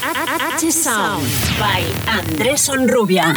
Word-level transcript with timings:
H 0.00 0.64
by 1.58 1.82
Andrés 2.06 2.68
Onrubia. 2.68 3.34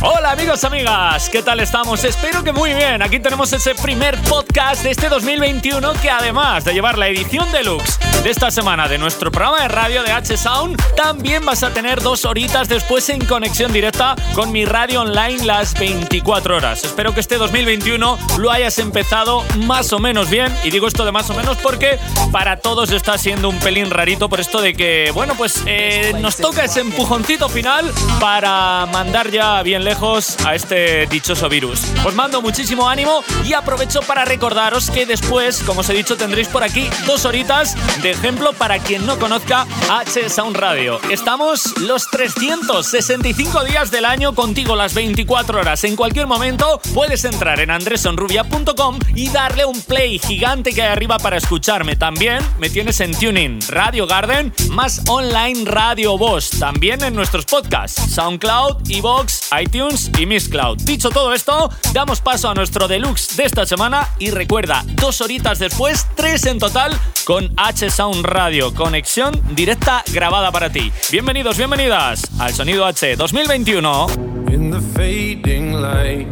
Hola 0.00 0.32
amigos, 0.32 0.64
amigas, 0.64 1.28
¿qué 1.28 1.42
tal 1.42 1.60
estamos? 1.60 2.04
Espero 2.04 2.42
que 2.42 2.52
muy 2.52 2.72
bien. 2.72 3.02
Aquí 3.02 3.20
tenemos 3.20 3.52
ese 3.52 3.74
primer 3.74 4.16
podcast 4.22 4.82
de 4.82 4.92
este 4.92 5.08
2021 5.08 5.92
que 5.94 6.10
además 6.10 6.64
de 6.64 6.72
llevar 6.72 6.96
la 6.96 7.08
edición 7.08 7.50
deluxe 7.52 7.98
de 8.24 8.30
esta 8.30 8.50
semana 8.50 8.88
de 8.88 8.96
nuestro 8.96 9.30
programa 9.30 9.60
de 9.60 9.68
radio 9.68 10.02
de 10.02 10.10
H 10.10 10.38
Sound, 10.38 10.82
también 10.96 11.44
vas 11.44 11.62
a 11.62 11.74
tener 11.74 12.00
dos 12.00 12.24
horitas 12.24 12.70
después 12.70 13.10
en 13.10 13.22
conexión 13.22 13.70
directa 13.70 14.16
con 14.34 14.50
mi 14.50 14.64
radio 14.64 15.02
online 15.02 15.44
las 15.44 15.74
24 15.74 16.56
horas. 16.56 16.84
Espero 16.84 17.12
que 17.12 17.20
este 17.20 17.36
2021 17.36 18.18
lo 18.38 18.50
hayas 18.50 18.78
empezado 18.78 19.44
más 19.66 19.92
o 19.92 19.98
menos 19.98 20.30
bien. 20.30 20.50
Y 20.64 20.70
digo 20.70 20.88
esto 20.88 21.04
de 21.04 21.12
más 21.12 21.28
o 21.28 21.34
menos 21.34 21.58
porque 21.58 21.98
para 22.32 22.56
todos 22.56 22.92
está 22.92 23.18
siendo 23.18 23.50
un 23.50 23.58
pelín 23.58 23.90
rarito 23.90 24.30
por 24.30 24.40
esto 24.40 24.62
de 24.62 24.72
que, 24.72 25.10
bueno, 25.12 25.34
pues 25.34 25.62
eh, 25.66 26.14
nos 26.20 26.38
toca 26.38 26.64
ese 26.64 26.80
empujoncito 26.80 27.50
final 27.50 27.92
para 28.20 28.86
mandar 28.86 29.30
ya 29.30 29.62
bien 29.62 29.84
lejos 29.84 30.38
a 30.46 30.54
este 30.54 31.06
dichoso 31.08 31.50
virus. 31.50 31.82
Os 32.06 32.14
mando 32.14 32.40
muchísimo 32.40 32.88
ánimo 32.88 33.22
y 33.44 33.52
aprovecho 33.52 34.00
para 34.00 34.24
recordaros 34.24 34.90
que 34.90 35.04
después, 35.04 35.62
como 35.62 35.82
os 35.82 35.90
he 35.90 35.92
dicho, 35.92 36.16
tendréis 36.16 36.48
por 36.48 36.64
aquí 36.64 36.88
dos 37.06 37.26
horitas 37.26 37.76
de 38.00 38.13
ejemplo 38.14 38.52
para 38.52 38.78
quien 38.78 39.04
no 39.04 39.18
conozca 39.18 39.66
H 39.90 40.30
Sound 40.30 40.56
Radio. 40.56 41.00
Estamos 41.10 41.78
los 41.80 42.08
365 42.08 43.64
días 43.64 43.90
del 43.90 44.04
año 44.04 44.34
contigo 44.34 44.76
las 44.76 44.94
24 44.94 45.60
horas. 45.60 45.84
En 45.84 45.96
cualquier 45.96 46.26
momento 46.26 46.80
puedes 46.94 47.24
entrar 47.24 47.60
en 47.60 47.70
andresonrubia.com 47.70 48.98
y 49.14 49.28
darle 49.30 49.64
un 49.64 49.80
play 49.82 50.18
gigante 50.18 50.72
que 50.72 50.82
hay 50.82 50.88
arriba 50.88 51.18
para 51.18 51.36
escucharme. 51.36 51.96
También 51.96 52.38
me 52.58 52.70
tienes 52.70 53.00
en 53.00 53.12
Tuning, 53.12 53.60
Radio 53.68 54.06
Garden, 54.06 54.54
más 54.70 55.02
online 55.08 55.64
Radio 55.64 56.16
Voz. 56.16 56.50
También 56.50 57.02
en 57.02 57.14
nuestros 57.14 57.44
podcasts, 57.44 58.14
SoundCloud, 58.14 58.90
Evox, 58.90 59.50
iTunes 59.60 60.10
y 60.18 60.26
Miss 60.26 60.48
Cloud. 60.48 60.78
Dicho 60.82 61.10
todo 61.10 61.34
esto, 61.34 61.68
damos 61.92 62.20
paso 62.20 62.48
a 62.48 62.54
nuestro 62.54 62.86
deluxe 62.86 63.36
de 63.36 63.44
esta 63.44 63.66
semana 63.66 64.08
y 64.18 64.30
recuerda, 64.30 64.84
dos 64.94 65.20
horitas 65.20 65.58
después, 65.58 66.06
tres 66.14 66.46
en 66.46 66.58
total 66.58 66.98
con 67.24 67.52
H 67.56 67.90
Sound 67.90 68.03
Radio, 68.12 68.74
conexión 68.74 69.40
directa 69.54 70.04
grabada 70.12 70.52
para 70.52 70.68
ti. 70.70 70.92
Bienvenidos, 71.10 71.56
bienvenidas 71.56 72.22
al 72.38 72.52
Sonido 72.52 72.84
H 72.84 73.16
2021. 73.16 74.06
In 74.50 74.70
the 74.70 74.80
fading 74.94 75.80
light, 75.80 76.28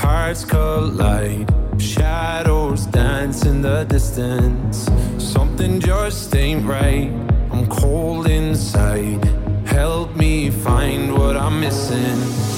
hearts 0.00 0.44
collide, 0.44 1.46
shadows 1.78 2.86
dance 2.92 3.44
in 3.44 3.62
the 3.62 3.84
distance. 3.84 4.88
Something 5.18 5.80
just 5.80 6.32
ain't 6.36 6.64
right. 6.64 7.10
I'm 7.50 7.66
cold 7.66 8.28
inside. 8.28 9.24
Help 9.66 10.14
me 10.14 10.50
find 10.50 11.12
what 11.12 11.36
I'm 11.36 11.60
missing. 11.60 12.48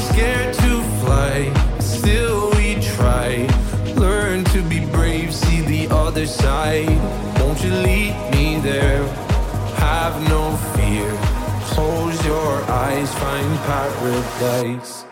scared 0.00 0.54
to 0.54 0.82
fly, 1.00 1.52
still 1.78 2.50
we 2.56 2.74
try. 2.96 3.46
Learn 3.96 4.44
to 4.44 4.62
be 4.62 4.80
brave, 4.86 5.34
see 5.34 5.60
other 5.90 6.26
side. 6.26 6.88
Won't 7.38 7.62
you 7.64 7.72
lead 7.72 8.14
me 8.32 8.60
there? 8.60 9.02
Have 9.76 10.20
no 10.28 10.56
fear. 10.74 11.10
Close 11.72 12.24
your 12.26 12.52
eyes, 12.70 13.12
find 13.14 13.58
paradise. 13.68 15.04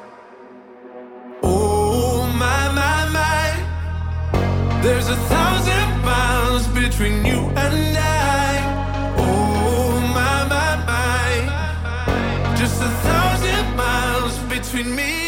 Oh 1.43 2.27
my 2.45 2.63
my 2.81 2.99
my, 3.19 4.81
there's 4.83 5.09
a 5.09 5.17
thousand 5.35 5.89
miles 6.05 6.67
between 6.69 7.25
you 7.25 7.41
and 7.65 7.97
I. 7.99 8.51
Oh 9.19 10.01
my 10.19 10.37
my 10.55 10.71
my, 10.91 12.57
just 12.57 12.83
a 12.83 12.89
thousand 12.89 13.09
between 14.71 14.95
me 14.95 15.28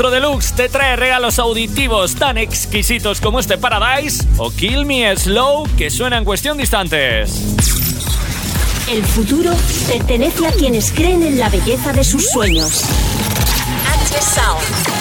Nuestro 0.00 0.18
deluxe 0.18 0.54
te 0.54 0.70
trae 0.70 0.96
regalos 0.96 1.38
auditivos 1.38 2.14
tan 2.14 2.38
exquisitos 2.38 3.20
como 3.20 3.38
este 3.38 3.58
Paradise 3.58 4.24
o 4.38 4.50
Kill 4.50 4.86
Me 4.86 5.14
Slow 5.14 5.68
que 5.76 5.90
suena 5.90 6.16
en 6.16 6.24
cuestión 6.24 6.56
de 6.56 6.62
instantes. 6.62 7.54
El 8.88 9.04
futuro 9.04 9.52
pertenece 9.86 10.46
a 10.46 10.52
quienes 10.52 10.90
creen 10.90 11.22
en 11.22 11.38
la 11.38 11.50
belleza 11.50 11.92
de 11.92 12.02
sus 12.02 12.30
sueños. 12.30 12.82
H 13.86 14.22
Sound. 14.22 14.99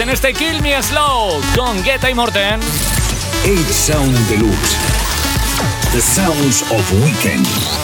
En 0.00 0.08
este 0.08 0.32
Kill 0.32 0.62
Me 0.62 0.82
Slow 0.82 1.40
con 1.54 1.82
Guetta 1.82 2.08
y 2.08 2.14
Morten. 2.14 2.60
Eight 3.44 3.68
Sound 3.70 4.16
Deluxe. 4.28 4.76
The 5.92 6.00
Sounds 6.00 6.62
of 6.70 6.92
Weekend. 7.04 7.81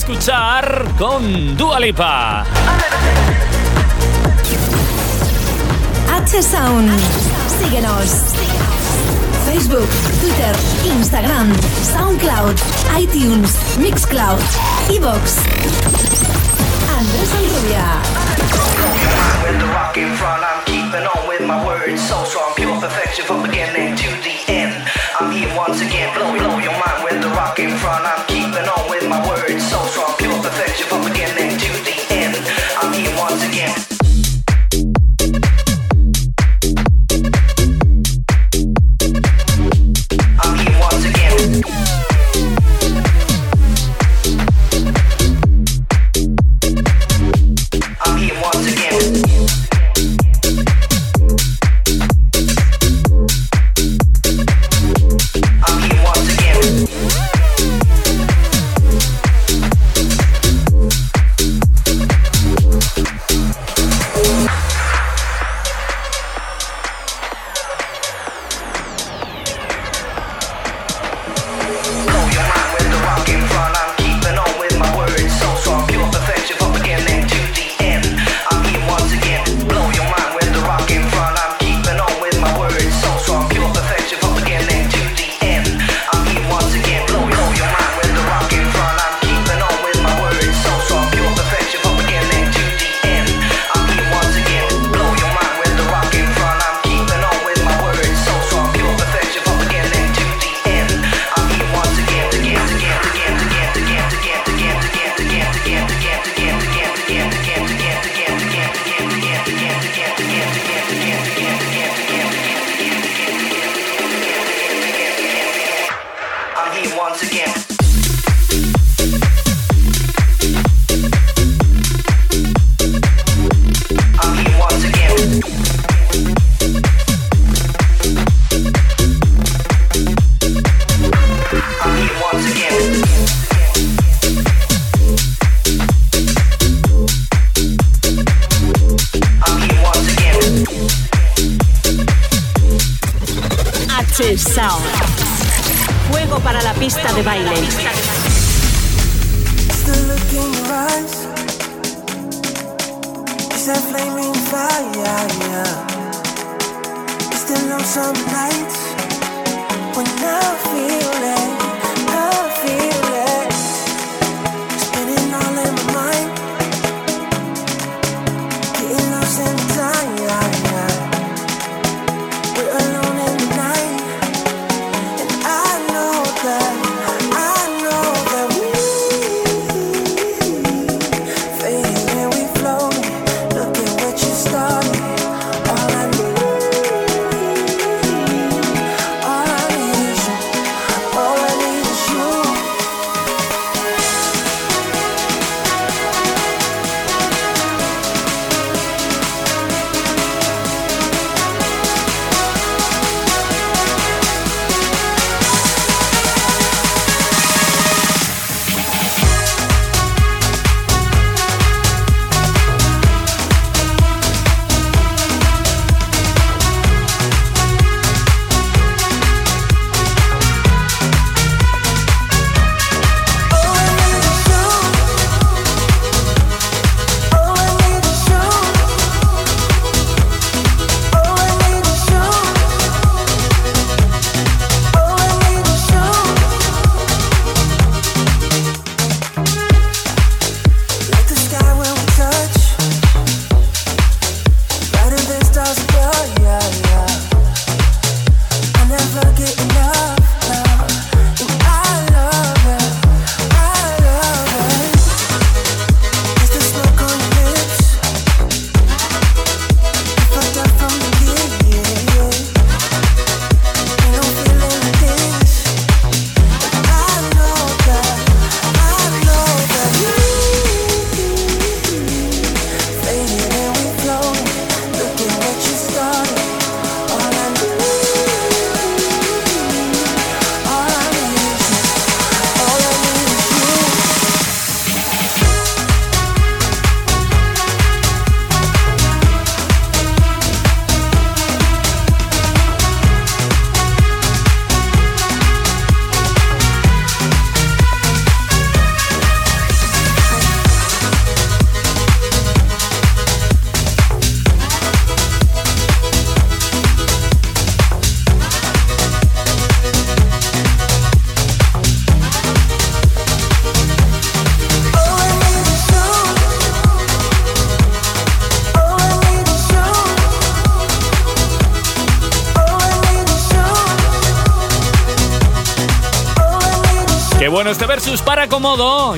escuchar 0.00 0.86
con 0.96 1.54
Dua 1.58 1.78
Lipa. 1.78 2.29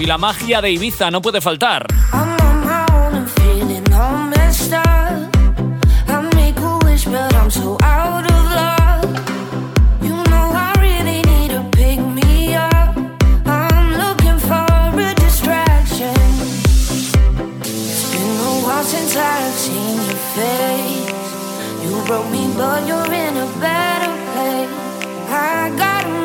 y 0.02 0.06
la 0.06 0.18
magia 0.18 0.60
de 0.60 0.72
Ibiza 0.72 1.12
no 1.12 1.22
puede 1.22 1.40
faltar. 1.40 1.86
but 22.56 22.86
you're 22.86 23.12
in 23.12 23.36
a 23.36 23.46
better 23.60 24.12
place. 24.32 24.70
I 25.28 25.74
got 25.76 26.21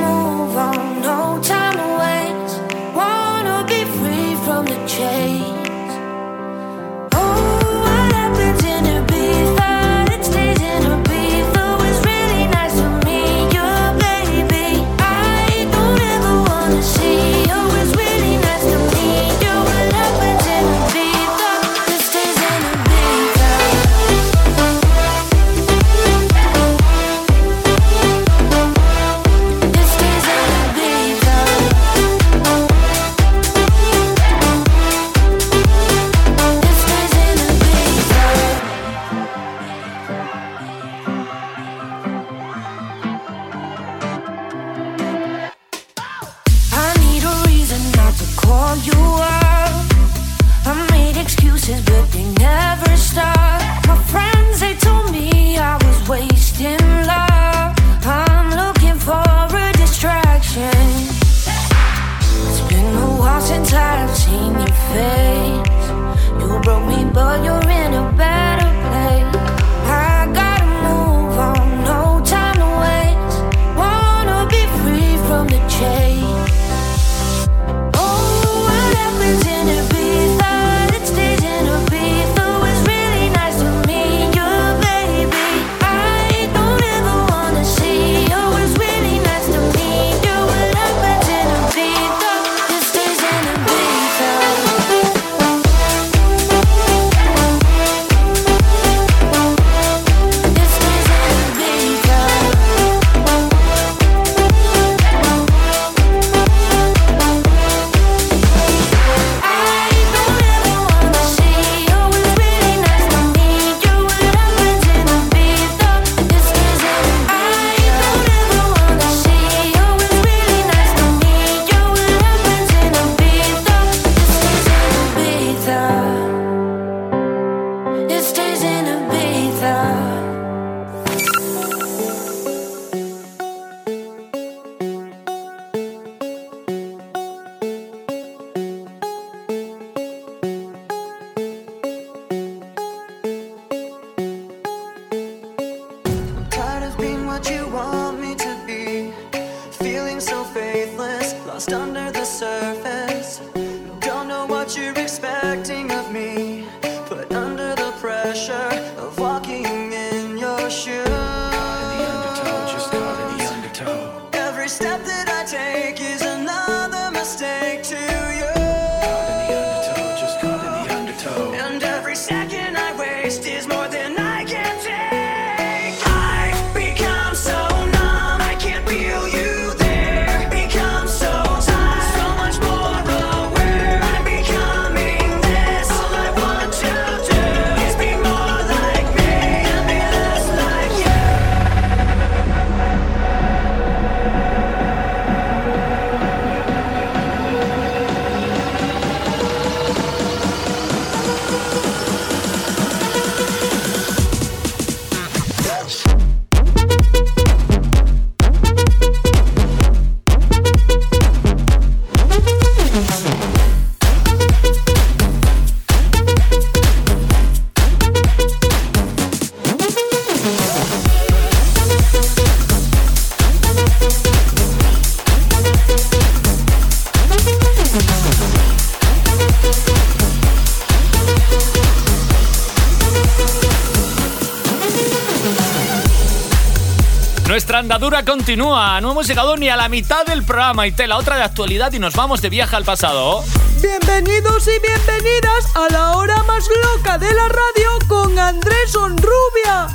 dictadura 237.97 238.23
continúa. 238.23 239.01
No 239.01 239.11
hemos 239.11 239.27
llegado 239.27 239.57
ni 239.57 239.69
a 239.69 239.75
la 239.75 239.89
mitad 239.89 240.23
del 240.23 240.43
programa 240.43 240.85
y 240.85 240.91
te 240.91 241.07
la 241.07 241.17
otra 241.17 241.35
de 241.35 241.41
actualidad 241.41 241.91
y 241.93 241.97
nos 241.99 242.13
vamos 242.13 242.43
de 242.43 242.49
viaje 242.49 242.75
al 242.75 242.83
pasado. 242.83 243.43
Bienvenidos 243.81 244.67
y 244.67 244.79
bienvenidas 244.79 245.75
a 245.75 245.91
la 245.91 246.11
hora 246.11 246.43
más 246.43 246.63
loca 246.93 247.17
de 247.17 247.33
la 247.33 247.49
radio 247.49 247.89
con 248.07 248.37
Andrés 248.37 248.95
Onrubia. 248.95 249.87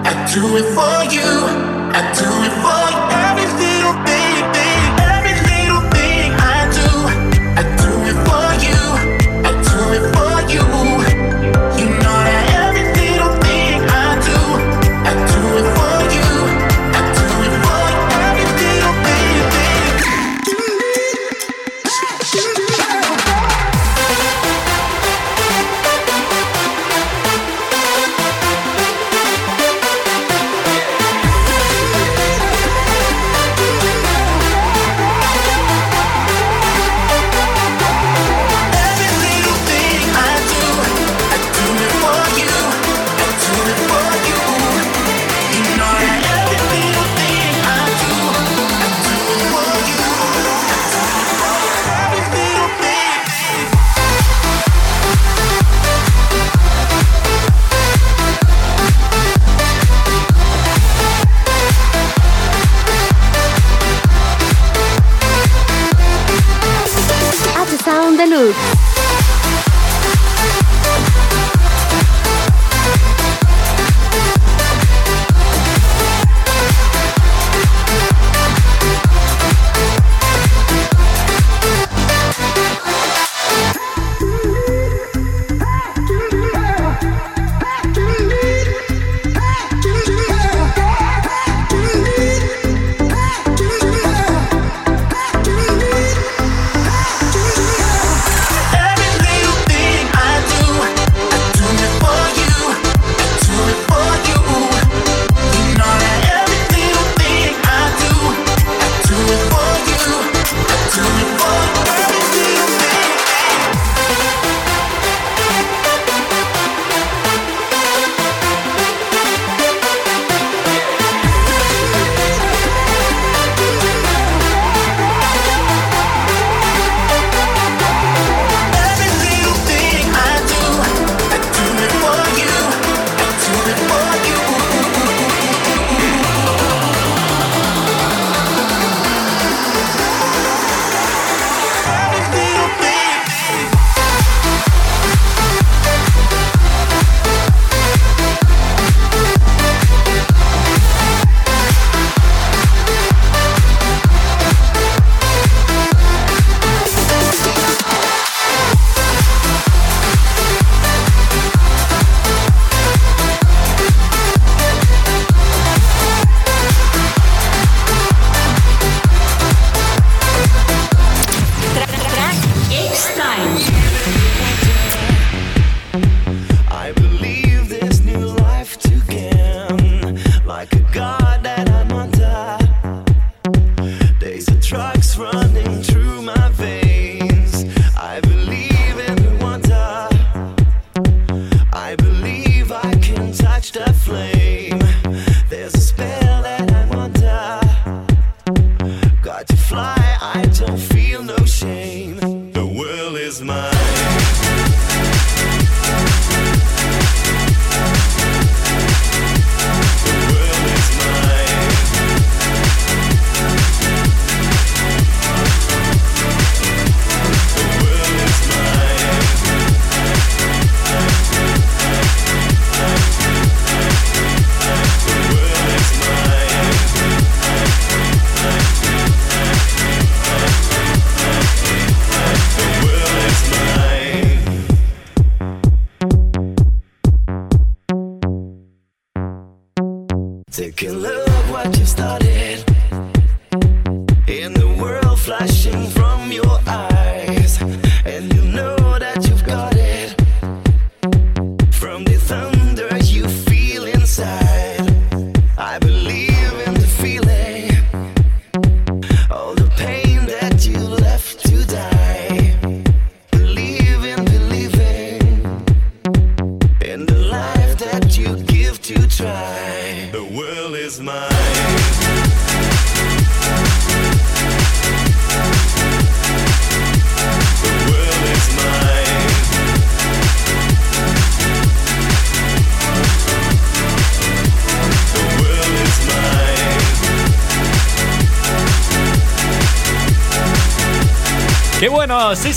I 0.00 0.24
do 0.34 0.56
it 0.56 0.64
for 0.74 1.04
you, 1.10 1.22
I 1.92 2.00
do 2.14 2.44
it 2.44 2.52
for 2.62 2.92
you. 2.92 2.97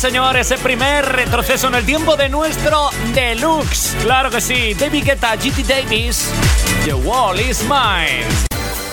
Señor, 0.02 0.36
ese 0.36 0.58
primer 0.58 1.06
retroceso 1.06 1.68
en 1.68 1.76
el 1.76 1.86
tiempo 1.86 2.18
de 2.18 2.28
nuestro 2.28 2.90
deluxe. 3.14 3.96
Claro 4.02 4.32
que 4.32 4.42
sí, 4.42 4.74
David 4.74 5.06
Guetta, 5.06 5.36
GT 5.36 5.64
Davis, 5.64 6.28
The 6.84 6.96
Wall 6.96 7.40
is 7.40 7.62
Mine. 7.62 8.26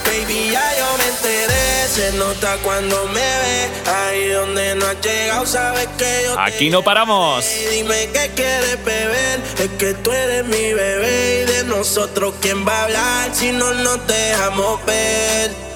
Baby, 0.04 0.50
ya 0.52 0.70
yo 0.78 0.98
me 0.98 1.06
enteré, 1.08 1.88
se 1.88 2.12
nota 2.12 2.58
cuando 2.62 3.06
me 3.06 3.20
ve. 3.20 3.70
Ahí 3.90 4.28
donde 4.28 4.74
no 4.74 4.84
has 4.84 5.00
llegado, 5.00 5.46
sabes 5.46 5.88
que 5.96 6.24
yo 6.26 6.38
Aquí 6.38 6.68
no 6.68 6.82
paramos. 6.82 7.42
Y 7.56 7.76
dime 7.76 8.10
qué 8.12 8.30
quieres 8.36 8.84
beber, 8.84 9.40
es 9.60 9.70
que 9.78 9.94
tú 9.94 10.12
eres 10.12 10.44
mi 10.44 10.74
bebé 10.74 11.42
y 11.42 11.50
de 11.50 11.64
nosotros 11.64 12.34
quién 12.42 12.68
va 12.68 12.80
a 12.80 12.84
hablar 12.84 13.30
si 13.32 13.50
no 13.52 13.72
nos 13.72 14.06
dejamos 14.06 14.84
ver. 14.84 15.67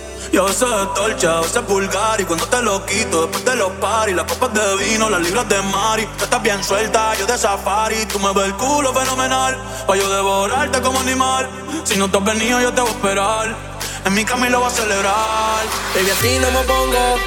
Yo 0.42 0.48
sé 0.52 0.66
torcha, 0.96 1.40
sé 1.44 1.60
pulgar 1.60 2.20
y 2.20 2.24
cuando 2.24 2.44
te 2.48 2.60
lo 2.62 2.84
quito 2.84 3.22
después 3.22 3.44
de 3.44 3.54
los 3.54 3.70
paris, 3.80 4.16
las 4.16 4.24
copas 4.24 4.52
de 4.52 4.84
vino, 4.84 5.08
las 5.08 5.20
libras 5.20 5.48
de 5.48 5.62
mari, 5.62 6.04
tú 6.18 6.24
estás 6.24 6.42
bien 6.42 6.64
suelta, 6.64 7.14
yo 7.16 7.26
de 7.26 7.38
safari, 7.38 8.04
tú 8.06 8.18
me 8.18 8.32
ves 8.32 8.46
el 8.46 8.54
culo 8.54 8.92
fenomenal, 8.92 9.56
pa' 9.86 9.94
yo 9.94 10.12
devorarte 10.12 10.80
como 10.80 10.98
animal, 10.98 11.48
si 11.84 11.96
no 11.96 12.10
te 12.10 12.18
has 12.18 12.24
venido 12.24 12.60
yo 12.60 12.72
te 12.72 12.80
voy 12.80 12.90
a 12.90 12.92
esperar, 12.92 13.56
en 14.04 14.14
mi 14.14 14.24
lo 14.24 14.58
voy 14.58 14.66
a 14.66 14.70
celebrar. 14.70 15.62
Baby, 15.94 16.10
a 16.10 16.14
ti 16.14 16.38
no 16.40 16.50
me 16.50 16.66
pongo 16.66 17.18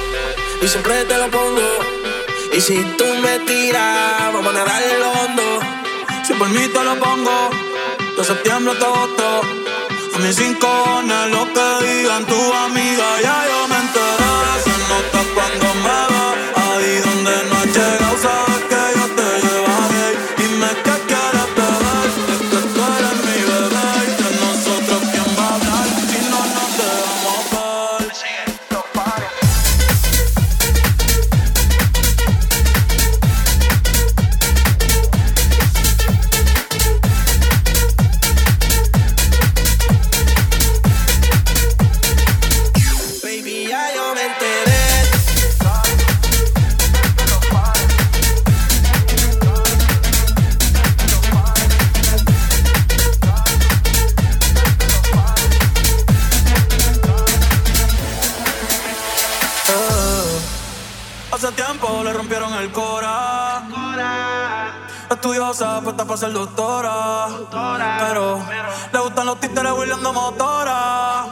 y 0.60 0.68
siempre 0.68 1.04
te 1.06 1.16
lo 1.16 1.30
pongo. 1.30 1.68
Y 2.52 2.60
si 2.60 2.84
tú 2.98 3.06
me 3.22 3.38
tiras, 3.46 4.34
vamos 4.34 4.54
a 4.54 4.58
nadar 4.58 4.82
en 4.82 5.00
lo 5.00 5.10
hondo. 5.12 5.42
Si 6.22 6.34
por 6.34 6.50
mí 6.50 6.68
te 6.68 6.84
lo 6.84 6.94
pongo, 6.96 7.48
de 8.14 8.24
septiembre 8.24 8.74
hasta 8.74 8.84
agosto. 8.84 9.65
A 10.16 10.18
mis 10.18 10.34
cinco 10.34 10.66
cojones 10.66 11.30
lo 11.30 11.44
que 11.52 11.86
digan 11.86 12.24
tu 12.24 12.40
amiga, 12.64 13.20
ya 13.22 13.36
yo 13.50 13.68
me 13.68 13.76
enteré. 13.84 14.32
Se 14.64 14.74
nota 14.88 15.20
cuando 15.34 15.66
me 15.84 15.98
ve, 16.10 16.24
ahí 16.56 17.00
donde 17.04 17.34
no 17.50 17.56
has 17.56 17.66
llegado, 17.66 18.16
sabes 18.22 18.65
Estudiosa, 65.10 65.80
puesta 65.82 66.04
para 66.04 66.16
ser 66.16 66.32
doctora. 66.32 67.28
Pero 68.08 68.40
le 68.92 68.98
gustan 68.98 69.26
los 69.26 69.38
títeres 69.40 69.72
huirleando 69.72 70.12
motora. 70.12 71.26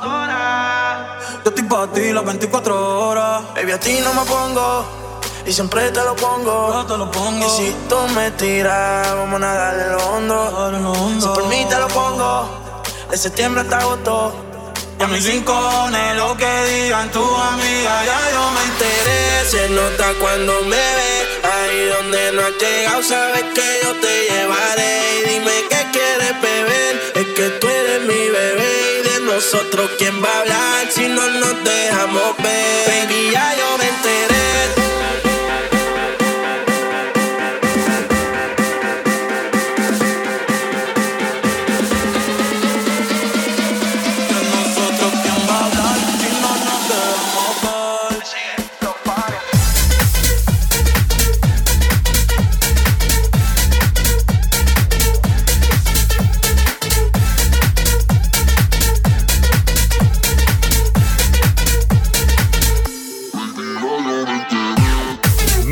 Yo 1.45 1.51
estoy 1.51 1.65
para 1.65 1.93
ti 1.93 2.13
las 2.13 2.25
24 2.25 3.09
horas. 3.09 3.43
Baby, 3.55 3.73
a 3.73 3.81
ti 3.81 3.99
no 4.03 4.15
me 4.15 4.25
pongo 4.29 4.85
y 5.47 5.53
siempre 5.53 5.91
te 5.91 6.03
lo 6.03 6.15
pongo. 6.17 6.73
Yo 6.73 6.87
te 6.87 6.97
lo 6.97 7.11
pongo. 7.11 7.47
Y 7.47 7.51
si 7.51 7.75
tú 7.89 7.97
me 8.15 8.31
tiras, 8.33 9.15
vamos 9.15 9.35
a. 9.35 9.39
Nadar 9.39 9.75
en 9.81 9.93
lo 9.93 10.93
hondo. 10.93 11.21
Si 11.21 11.27
por 11.29 11.49
mí 11.49 11.67
te 11.69 11.79
lo 11.79 11.89
pongo, 11.89 12.49
de 13.11 13.17
septiembre 13.19 13.63
hasta 13.63 13.79
agosto. 13.79 14.54
A 15.01 15.07
mis 15.09 15.25
rincones, 15.27 16.17
lo 16.17 16.37
que 16.37 16.65
digan 16.71 17.11
tu 17.11 17.23
amiga, 17.23 18.05
ya 18.05 18.21
yo 18.33 18.51
me 18.53 18.63
enteré. 18.71 19.51
Se 19.51 19.69
nota 19.71 20.15
cuando 20.21 20.63
me 20.63 20.77
ve, 20.77 21.15
ahí 21.43 21.87
donde 21.97 22.33
no 22.33 22.43
has 22.43 22.53
llegado, 22.59 23.03
sabes 23.03 23.45
que 23.55 23.81
yo 23.83 23.93
te 24.01 24.29
llevaré. 24.31 25.01
Y 25.19 25.29
dime 25.31 25.53
qué 25.69 25.87
quieres 25.93 26.41
beber, 26.41 27.13
es 27.15 27.27
que 27.37 27.49
tú 27.61 27.69
eres 27.69 28.01
mi 28.03 28.29
bebé. 28.29 29.01
Y 29.01 29.09
de 29.09 29.21
nosotros, 29.33 29.91
¿quién 29.99 30.23
va 30.23 30.29
a 30.29 30.41
hablar 30.41 30.87
si 30.91 31.09
no 31.09 31.29
nos 31.29 31.65
dejamos 31.65 32.37
ver? 32.39 32.89
Baby, 32.89 33.37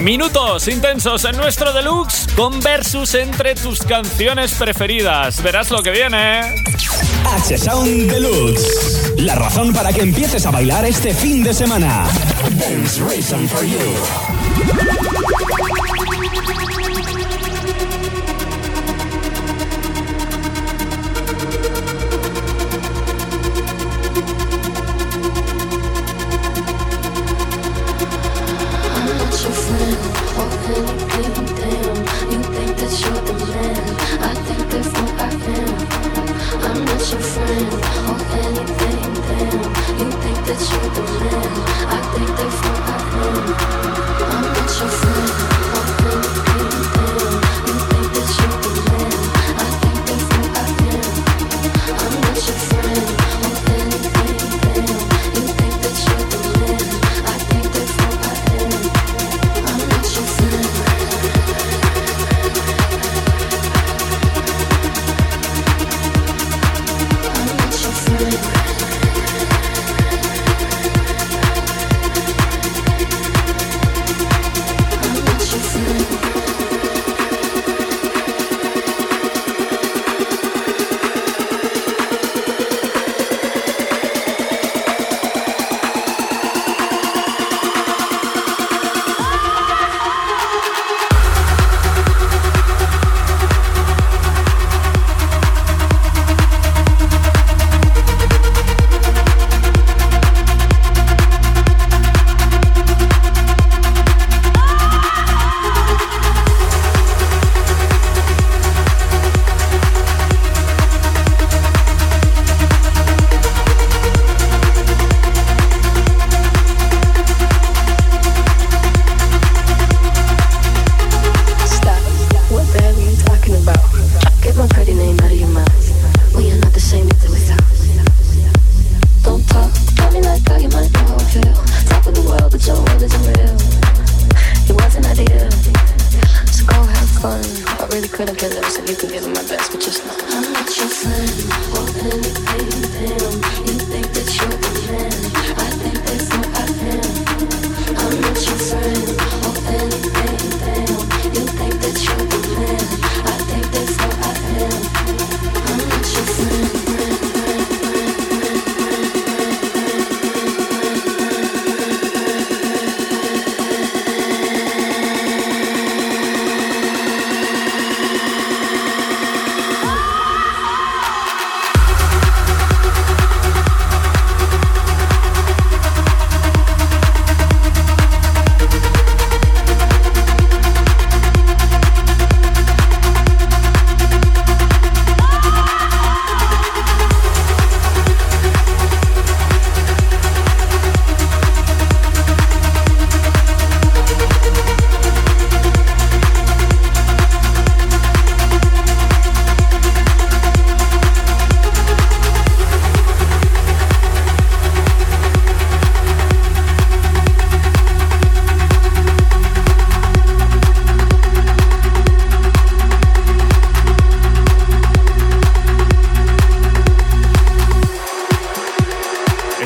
Minutos 0.02 0.66
intensos 0.66 1.24
en 1.26 1.36
nuestro 1.36 1.72
deluxe 1.72 2.26
con 2.34 2.58
versus 2.58 3.14
entre 3.14 3.54
tus 3.54 3.78
canciones 3.84 4.52
preferidas. 4.54 5.40
Verás 5.40 5.70
lo 5.70 5.80
que 5.80 5.92
viene. 5.92 6.40
H 7.24 7.56
Sound 7.56 8.10
Deluxe. 8.10 9.12
La 9.18 9.36
razón 9.36 9.72
para 9.72 9.92
que 9.92 10.00
empieces 10.00 10.44
a 10.44 10.50
bailar 10.50 10.84
este 10.86 11.14
fin 11.14 11.44
de 11.44 11.54
semana. 11.54 12.04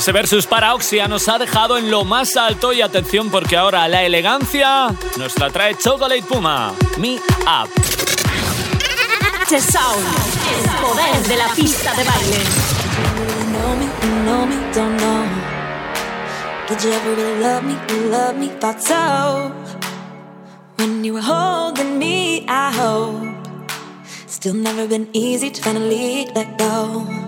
Ese 0.07 0.12
versus 0.12 0.47
para 0.47 0.73
Oxia 0.73 1.09
nos 1.09 1.29
ha 1.29 1.37
dejado 1.37 1.77
en 1.79 1.90
lo 1.90 2.05
más 2.05 2.37
alto 2.37 2.73
y 2.73 2.81
atención 2.81 3.29
porque 3.29 3.57
ahora 3.57 3.88
la 3.88 4.05
elegancia 4.05 4.95
nos 5.16 5.37
la 5.37 5.51
trae 5.51 5.77
Chocolate 5.77 6.23
Puma. 6.23 6.73
Me 6.97 7.16
Up. 7.16 7.69
Sound, 9.49 10.07
el 10.53 10.71
poder 10.81 11.23
de 11.27 11.37
la 11.37 11.49
pista 11.57 11.92
de 11.97 12.05
baile. 12.05 12.37
Did 16.69 16.85
you 16.85 16.92
ever 16.92 17.16
really 17.16 17.40
love 17.42 17.64
me, 17.64 17.75
you 17.88 18.09
love 18.09 18.37
me, 18.37 18.49
thought 18.61 18.81
so. 18.81 19.51
When 20.77 21.03
you 21.03 21.14
were 21.14 21.21
holding 21.21 21.99
me, 21.99 22.47
I 22.47 22.71
hope. 22.71 23.27
Still 24.29 24.55
never 24.55 24.87
been 24.87 25.09
easy 25.12 25.51
to 25.51 25.61
finally 25.61 26.29
let 26.33 26.57
go. 26.57 27.26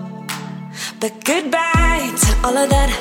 But 0.99 1.23
goodbye 1.23 2.11
to 2.23 2.31
all 2.43 2.57
of 2.57 2.69
that. 2.71 2.91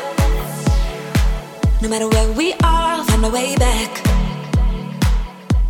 No 1.83 1.89
matter 1.89 2.07
where 2.09 2.31
we 2.33 2.53
are, 2.63 3.03
find 3.03 3.25
a 3.25 3.29
way 3.29 3.57
back. 3.57 3.91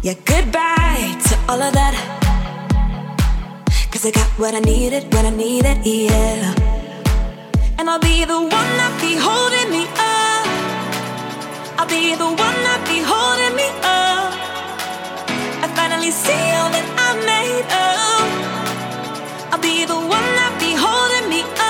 Yeah, 0.02 0.12
goodbye 0.26 1.16
to 1.24 1.34
all 1.48 1.62
of 1.62 1.72
that. 1.72 1.94
Cause 3.90 4.04
I 4.04 4.10
got 4.10 4.28
what 4.38 4.54
I 4.54 4.60
needed 4.60 5.10
when 5.14 5.24
I 5.24 5.30
needed, 5.30 5.78
yeah. 5.86 6.52
And 7.78 7.88
I'll 7.88 7.98
be 7.98 8.26
the 8.26 8.36
one 8.36 8.70
that 8.76 8.92
be 9.00 9.16
holding 9.16 9.70
me 9.72 9.88
up. 9.96 10.44
I'll 11.80 11.88
be 11.88 12.14
the 12.14 12.28
one 12.28 12.58
that 12.68 12.84
be 12.84 13.00
holding 13.00 13.56
me 13.56 13.68
up. 13.80 14.36
I 15.64 15.66
finally 15.74 16.10
see 16.10 16.44
all 16.60 16.68
that 16.76 16.88
I'm 17.06 17.24
made 17.24 17.68
of. 17.88 18.28
I'll 19.50 19.62
be 19.62 19.86
the 19.86 19.96
one 19.96 20.28
that 20.36 20.52
be 20.60 20.76
holding 20.76 21.30
me 21.30 21.40
up. 21.56 21.67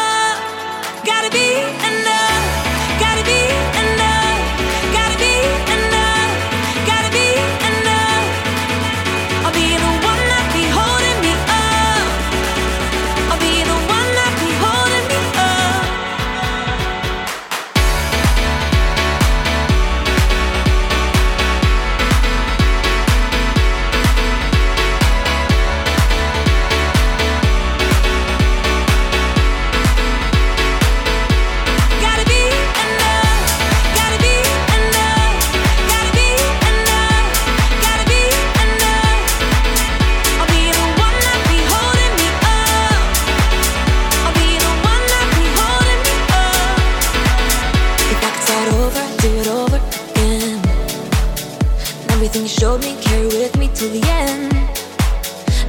Till 53.79 53.93
the 53.93 54.03
end. 54.09 54.53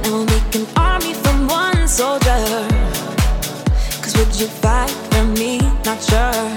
And 0.02 0.12
we'll 0.12 0.24
make 0.24 0.54
an 0.56 0.66
army 0.76 1.14
from 1.14 1.46
one 1.46 1.86
soldier. 1.86 2.42
Cause 4.02 4.14
would 4.18 4.34
you 4.40 4.48
fight 4.48 4.90
for 5.12 5.24
me? 5.38 5.58
Not 5.84 6.02
sure. 6.02 6.48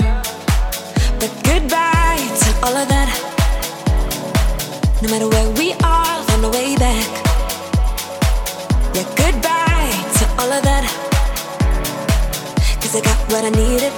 But 1.22 1.32
goodbye 1.50 2.24
to 2.42 2.50
all 2.66 2.76
of 2.76 2.88
that. 2.94 3.10
No 5.04 5.08
matter 5.12 5.30
where 5.30 5.50
we 5.60 5.74
are, 5.84 6.16
find 6.28 6.44
a 6.44 6.50
way 6.50 6.76
back. 6.76 7.10
Yeah, 8.96 9.08
goodbye 9.22 9.94
to 10.18 10.26
all 10.42 10.52
of 10.58 10.64
that. 10.70 10.86
Cause 12.82 12.96
I 12.96 13.02
got 13.02 13.20
what 13.32 13.46
I 13.46 13.52
needed, 13.52 13.94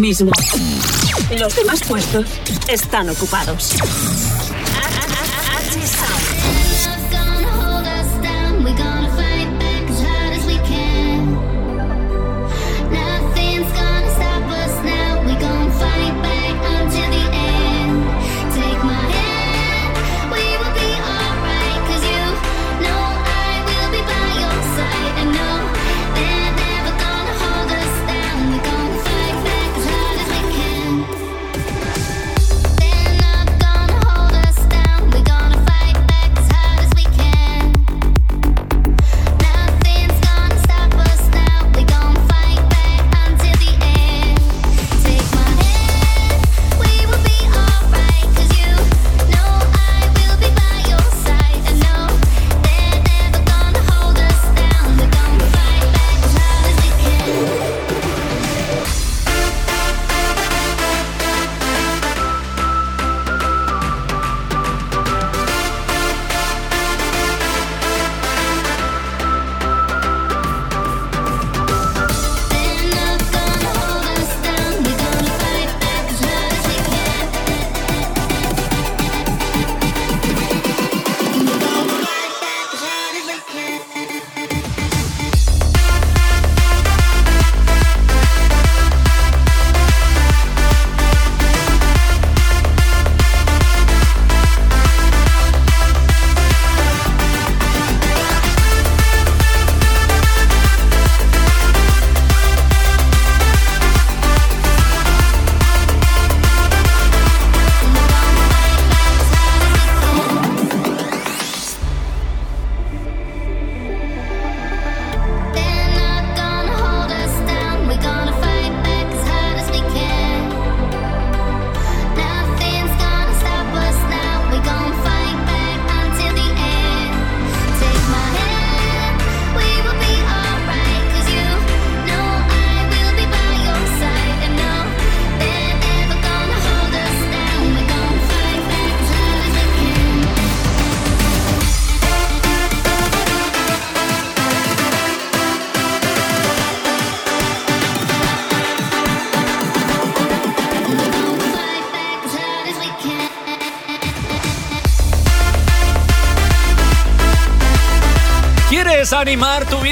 mismo. 0.00 0.32
Los 1.38 1.54
demás 1.54 1.80
puestos 1.86 2.26
están 2.68 3.10
ocupados. 3.10 3.76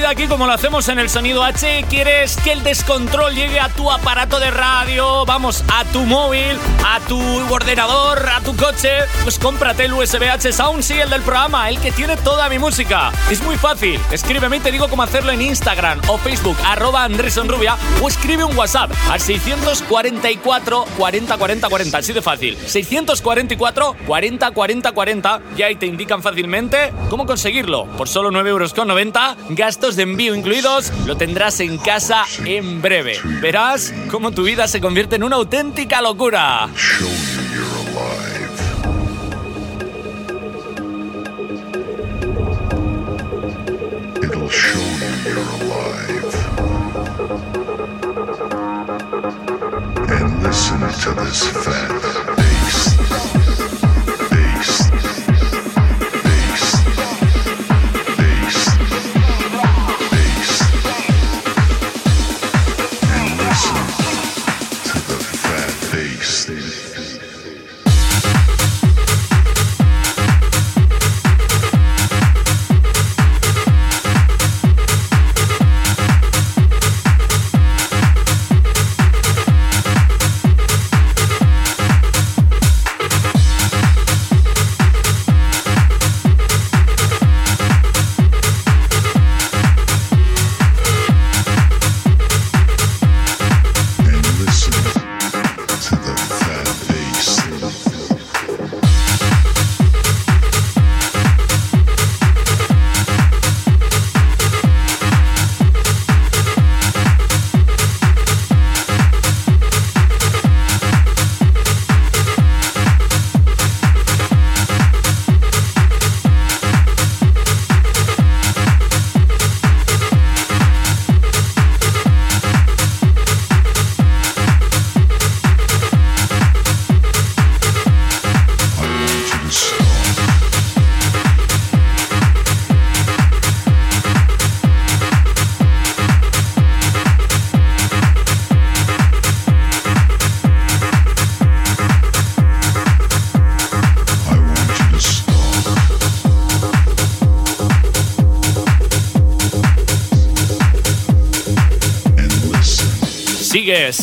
Aquí 0.09 0.27
como 0.27 0.47
lo 0.47 0.53
hacemos 0.53 0.89
en 0.89 0.99
el 0.99 1.11
sonido 1.11 1.45
H? 1.45 1.85
¿Quieres 1.91 2.37
que 2.39 2.53
el 2.53 2.63
descontrol 2.63 3.35
llegue 3.35 3.61
a 3.61 3.69
tu 3.69 3.91
aparato 3.91 4.41
de 4.41 4.51
radio? 4.51 5.27
Vamos, 5.27 5.63
a 5.71 5.85
tu 5.85 6.01
móvil, 6.01 6.59
a 6.87 6.99
tu 7.01 7.21
ordenador, 7.53 8.27
a 8.27 8.41
tu 8.41 8.57
coche. 8.57 8.91
Pues 9.23 9.39
cómprate 9.39 9.85
el 9.85 9.93
USB 9.93 10.31
H 10.31 10.53
Sound, 10.53 10.83
sí, 10.83 10.95
el 10.95 11.11
del 11.11 11.21
programa, 11.21 11.69
el 11.69 11.79
que 11.79 11.93
tiene 11.93 12.17
toda 12.17 12.49
mi 12.49 12.59
música. 12.59 13.13
Es 13.31 13.43
muy 13.43 13.57
fácil. 13.57 14.01
Escríbeme 14.11 14.57
y 14.57 14.61
te 14.61 14.73
digo 14.73 14.89
cómo 14.89 15.03
hacerlo 15.03 15.31
en 15.31 15.43
Instagram 15.43 16.01
o 16.09 16.17
Facebook, 16.17 16.57
arroba 16.65 17.05
Andresonrubia, 17.05 17.77
o 18.01 18.09
escribe 18.09 18.45
un 18.45 18.57
WhatsApp 18.57 18.91
al 19.11 19.21
644 19.21 20.87
40 20.97 21.37
40 21.37 21.69
40. 21.69 21.99
Así 21.99 22.13
de 22.15 22.23
fácil. 22.23 22.57
644 22.57 23.97
40 24.07 24.51
40 24.53 24.93
40 24.93 25.41
y 25.57 25.63
ahí 25.63 25.77
te 25.77 25.87
indican 25.87 26.23
fácilmente 26.23 26.95
cómo 27.11 27.27
conseguirlo. 27.27 27.85
Por 27.99 28.09
solo 28.09 28.31
9 28.31 28.49
euros 28.49 28.73
con 28.73 28.89
90, 28.89 29.37
gastos 29.51 29.98
de 29.99 30.05
envío 30.05 30.35
incluidos, 30.35 30.93
lo 31.07 31.17
tendrás 31.17 31.61
en 31.61 31.77
casa 31.77 32.25
en 32.45 32.81
breve. 32.81 33.19
Verás 33.43 33.93
cómo 34.11 34.31
tu 34.31 34.45
vida 34.45 34.67
se 34.67 34.81
convierte 34.81 35.17
en 35.17 35.25
una 35.25 35.37
auténtica 35.37 36.01
locura. 36.01 36.71
to 51.01 51.15
this. 51.15 52.08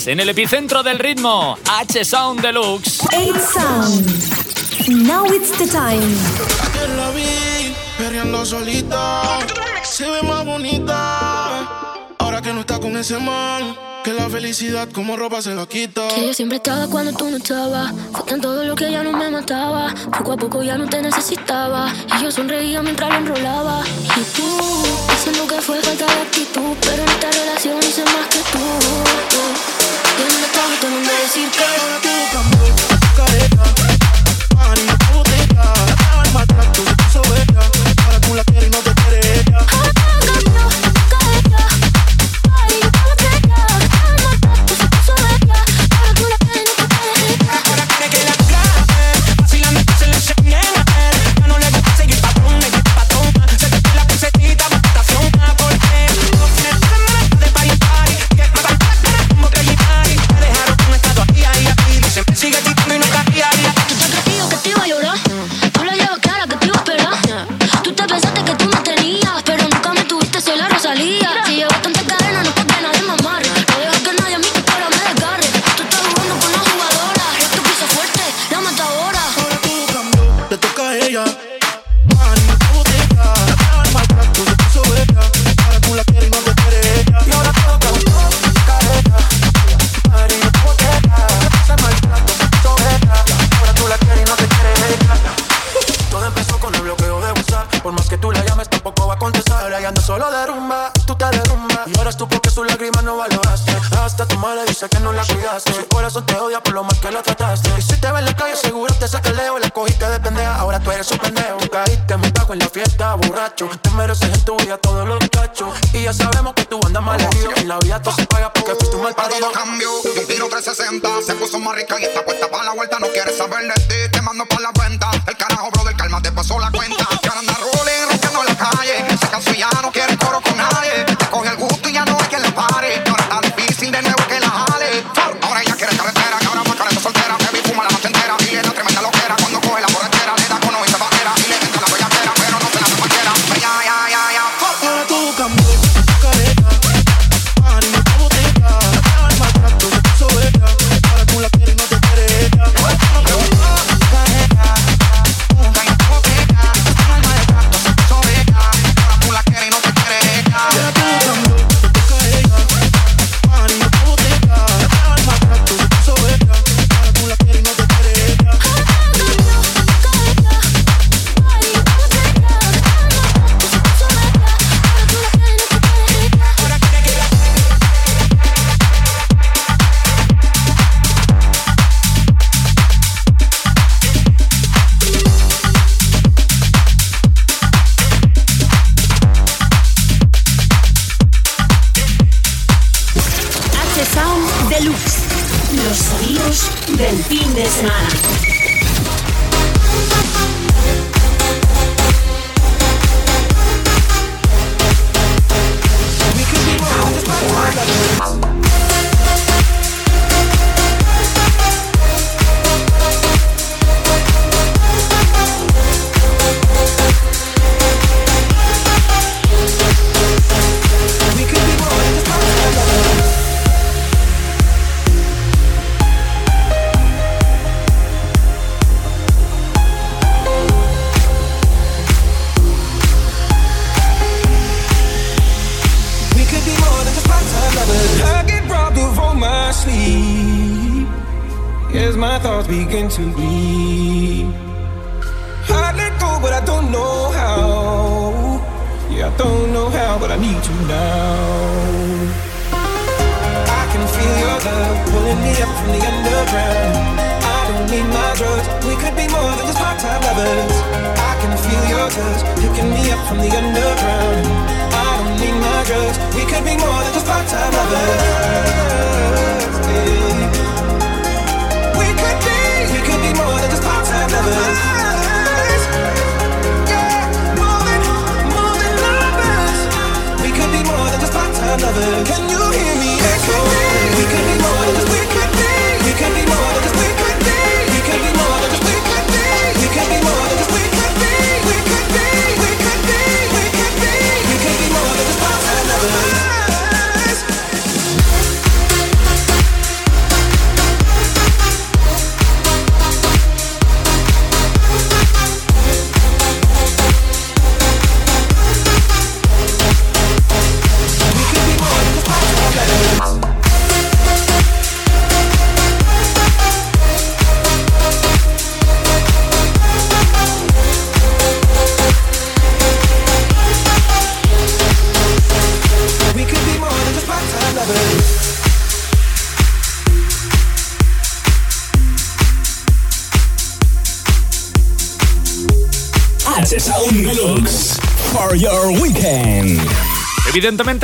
en 0.07 0.19
el 0.19 0.29
epicentro 0.29 0.83
del 0.83 0.99
ritmo, 0.99 1.57
H-Sound 1.67 2.41
Deluxe. 2.41 3.01
H-Sound. 3.11 5.05
Now 5.07 5.25
it's 5.25 5.51
the 5.57 5.65
time. 5.65 6.15
Ayer 6.61 6.89
la 6.97 7.09
vi, 7.11 7.73
perreando 7.97 8.45
solita. 8.45 9.39
Se 9.83 10.09
ve 10.09 10.21
más 10.21 10.45
bonita. 10.45 11.67
Ahora 12.19 12.41
que 12.41 12.53
no 12.53 12.59
está 12.61 12.79
con 12.79 12.95
ese 12.97 13.17
man. 13.17 13.75
Que 14.03 14.13
la 14.13 14.29
felicidad 14.29 14.87
como 14.91 15.17
ropa 15.17 15.41
se 15.41 15.55
la 15.55 15.65
quita. 15.65 16.07
Que 16.09 16.27
yo 16.27 16.33
siempre 16.33 16.57
estaba 16.57 16.87
cuando 16.87 17.11
tú 17.13 17.29
no 17.29 17.37
estabas. 17.37 17.91
Fue 18.27 18.39
todo 18.39 18.63
lo 18.63 18.75
que 18.75 18.91
ya 18.91 19.01
no 19.03 19.11
me 19.11 19.31
mataba. 19.31 19.93
Poco 20.17 20.33
a 20.33 20.37
poco 20.37 20.61
ya 20.61 20.77
no 20.77 20.87
te 20.87 21.01
necesitaba. 21.01 21.91
Y 22.19 22.23
yo 22.23 22.31
sonreía 22.31 22.83
mientras 22.83 23.09
lo 23.09 23.17
enrolaba. 23.17 23.83
Y 24.15 24.23
tú, 24.35 24.43
diciendo 25.09 25.47
que 25.47 25.61
fue 25.61 25.81
falta 25.81 26.05
de 26.05 26.21
actitud. 26.21 26.77
Pero 26.81 27.03
en 27.03 27.09
esta 27.09 27.31
relación 27.31 27.79
hice 27.79 28.03
más 28.05 28.27
que 28.27 28.39
tú. 28.51 29.74
Tú 30.18 30.24
no 30.24 30.39
me 30.39 30.47
no 30.89 30.99
me 31.01 31.13
decís 31.13 31.49
que 31.51 31.68
no 31.89 31.97
te 32.01 32.13
buscas. 32.57 33.94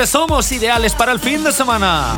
Somos 0.06 0.50
ideales 0.50 0.94
para 0.94 1.12
el 1.12 1.20
fin 1.20 1.44
de 1.44 1.52
semana. 1.52 2.16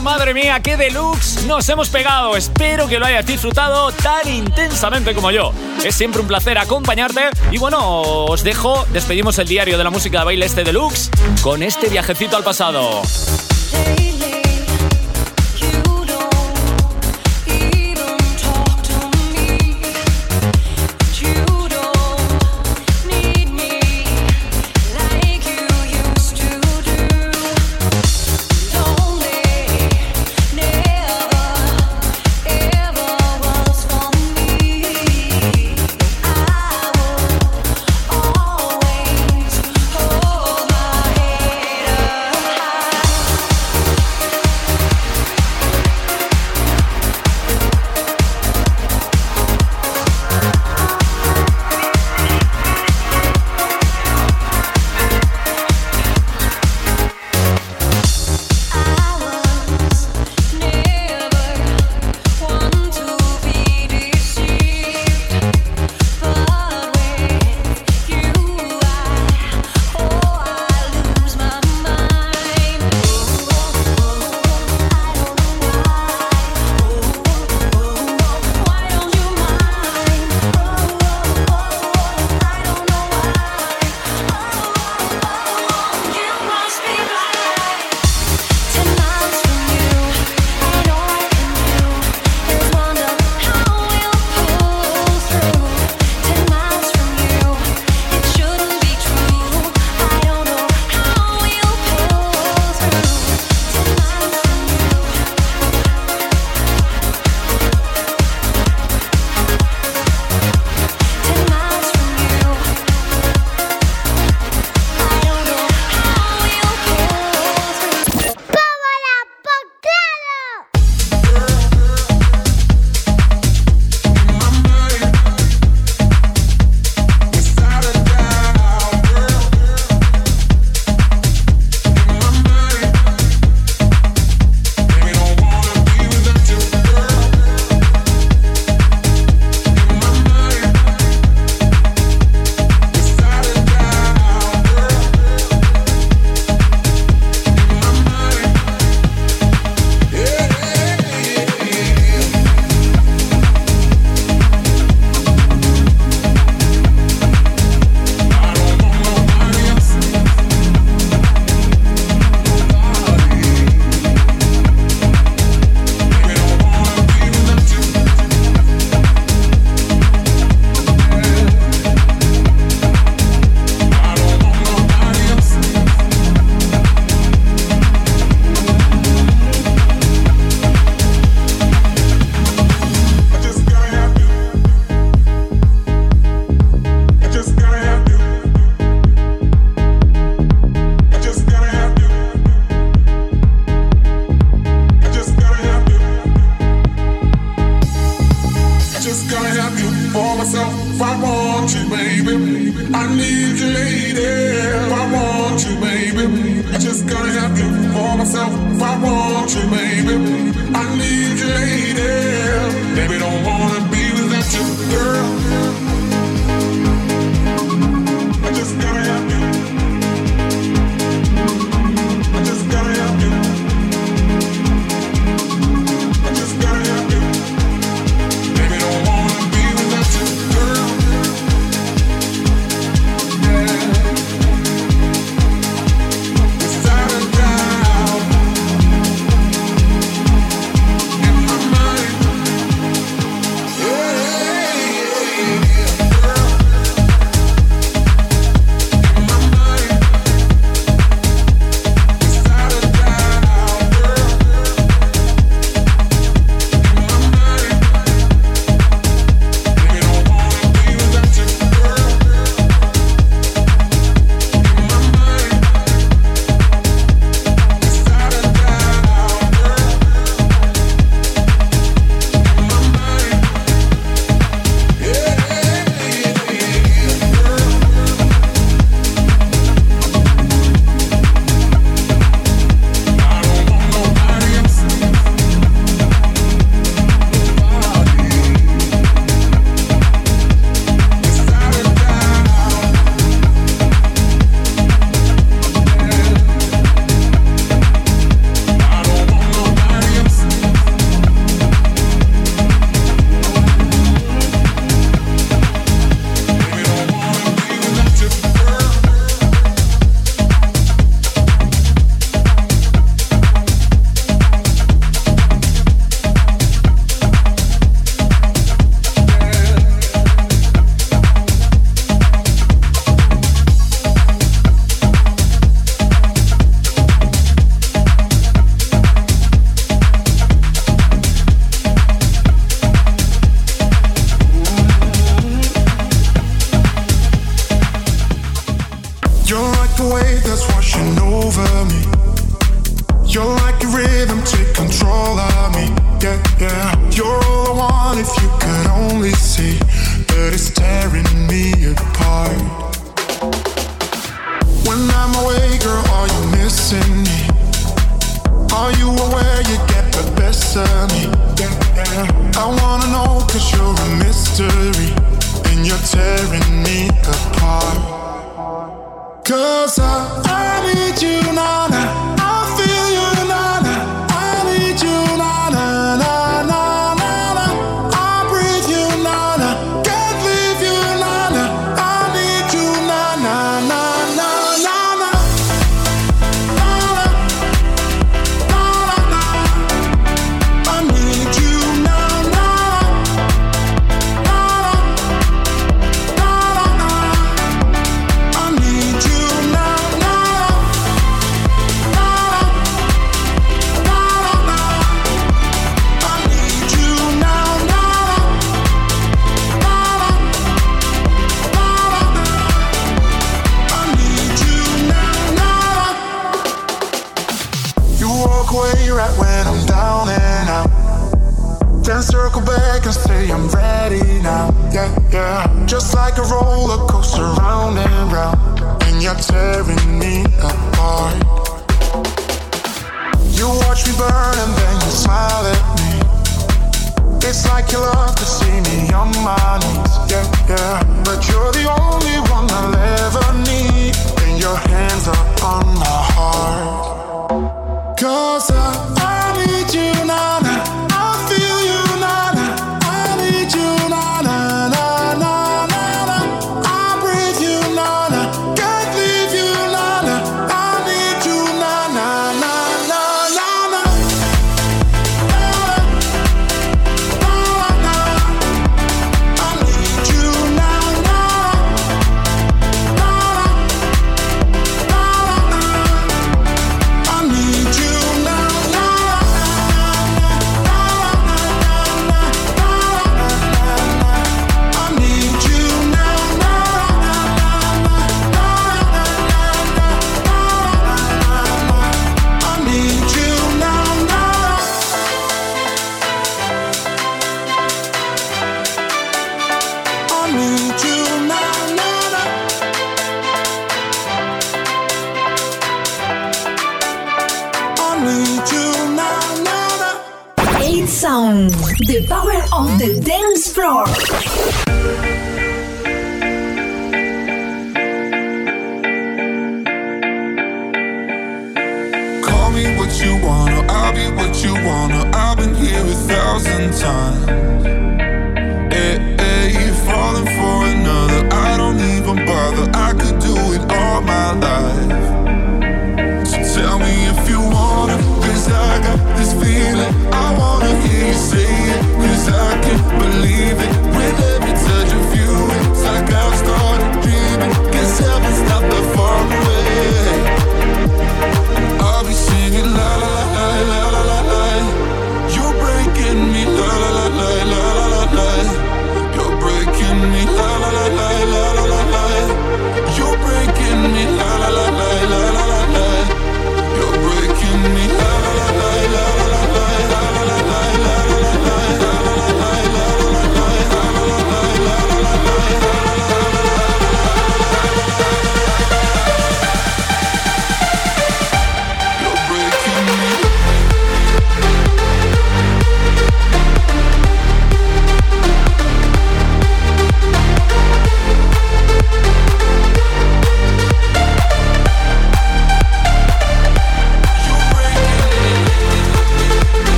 Madre 0.00 0.34
mía, 0.34 0.60
qué 0.60 0.76
deluxe 0.76 1.44
nos 1.46 1.68
hemos 1.68 1.88
pegado. 1.88 2.36
Espero 2.36 2.86
que 2.86 2.98
lo 2.98 3.06
hayas 3.06 3.24
disfrutado 3.24 3.90
tan 3.92 4.28
intensamente 4.28 5.14
como 5.14 5.30
yo. 5.30 5.52
Es 5.84 5.94
siempre 5.94 6.20
un 6.20 6.28
placer 6.28 6.58
acompañarte. 6.58 7.30
Y 7.50 7.58
bueno, 7.58 8.02
os 8.02 8.44
dejo, 8.44 8.84
despedimos 8.92 9.38
el 9.38 9.48
diario 9.48 9.78
de 9.78 9.84
la 9.84 9.90
música 9.90 10.20
de 10.20 10.24
baile 10.26 10.46
este 10.46 10.64
deluxe 10.64 11.10
con 11.42 11.62
este 11.62 11.88
viajecito 11.88 12.36
al 12.36 12.44
pasado. 12.44 13.02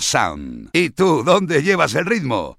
Sound. 0.00 0.68
¿Y 0.72 0.90
tú 0.90 1.22
dónde 1.24 1.62
llevas 1.62 1.94
el 1.94 2.04
ritmo? 2.04 2.58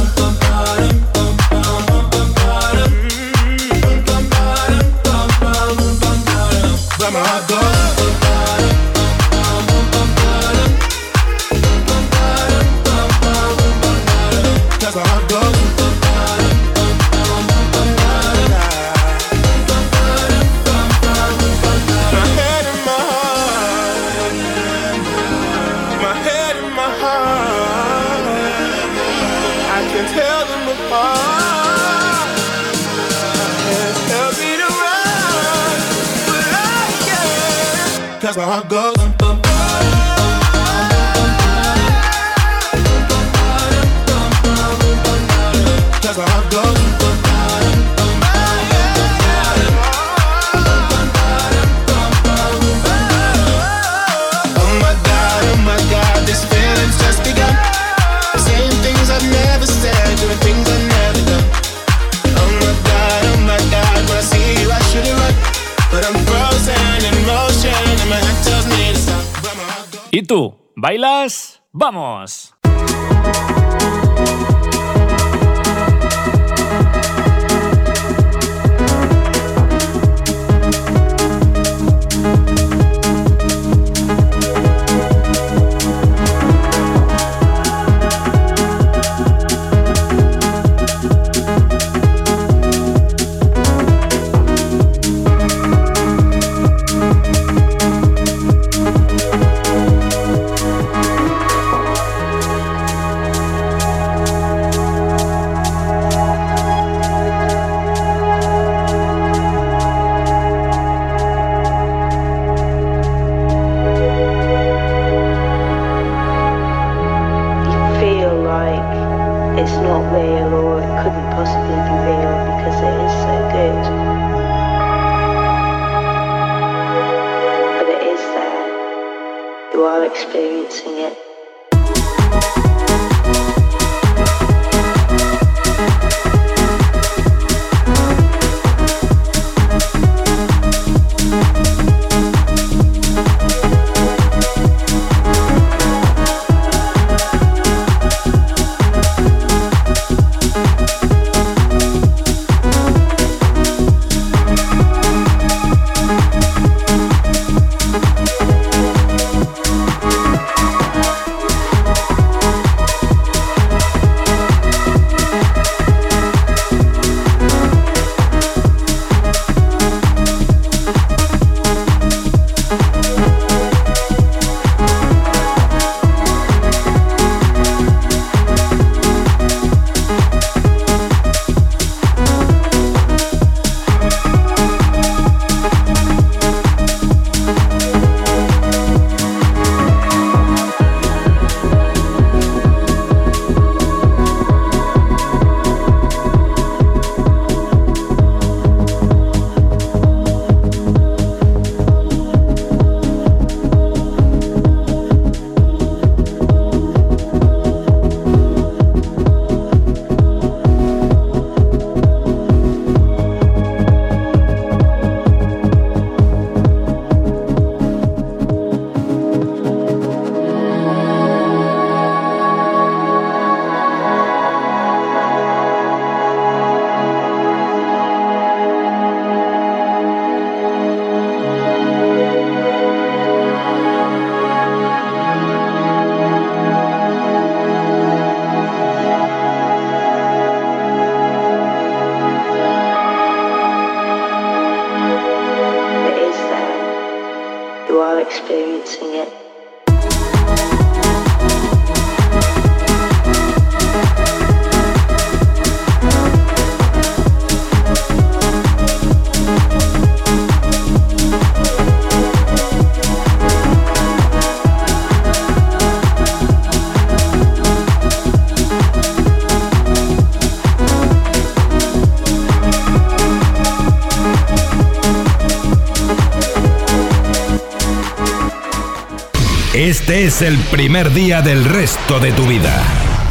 el 280.41 280.57
primer 280.71 281.13
día 281.13 281.41
del 281.41 281.65
resto 281.65 282.19
de 282.19 282.31
tu 282.31 282.45
vida. 282.47 282.83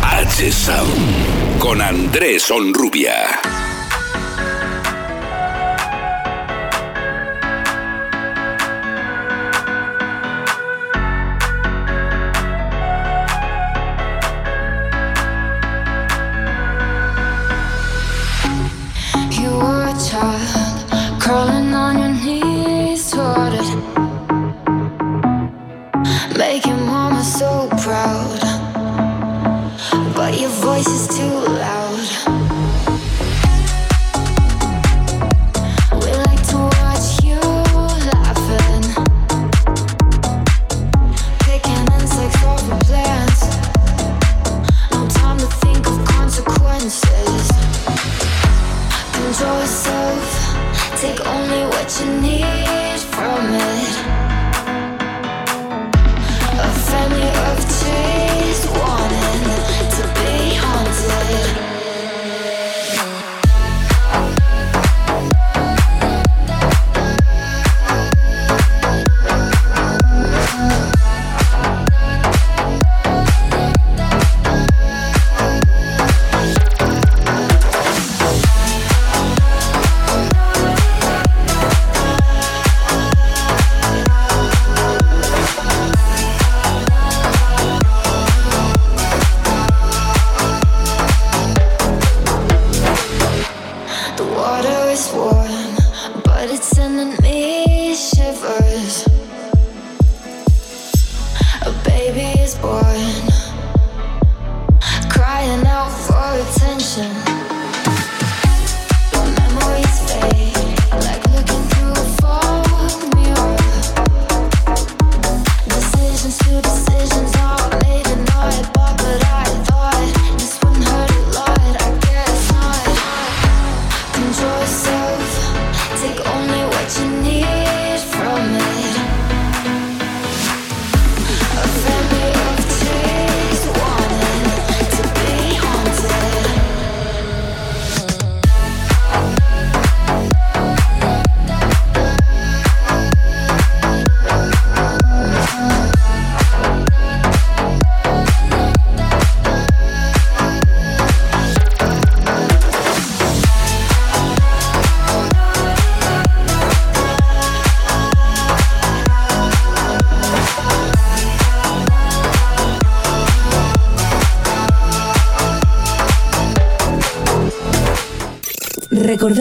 H-Sound 0.03 1.59
con 1.59 1.83
Andrés 1.83 2.51
Onrubia. 2.51 3.40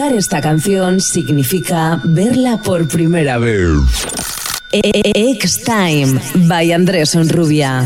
Esta 0.08 0.40
canción 0.40 0.98
significa 0.98 2.00
verla 2.02 2.56
por 2.62 2.88
primera 2.88 3.36
vez. 3.36 3.76
X 4.72 5.62
Time 5.62 6.18
by 6.48 6.72
Andrés 6.72 7.14
Rubia. 7.28 7.84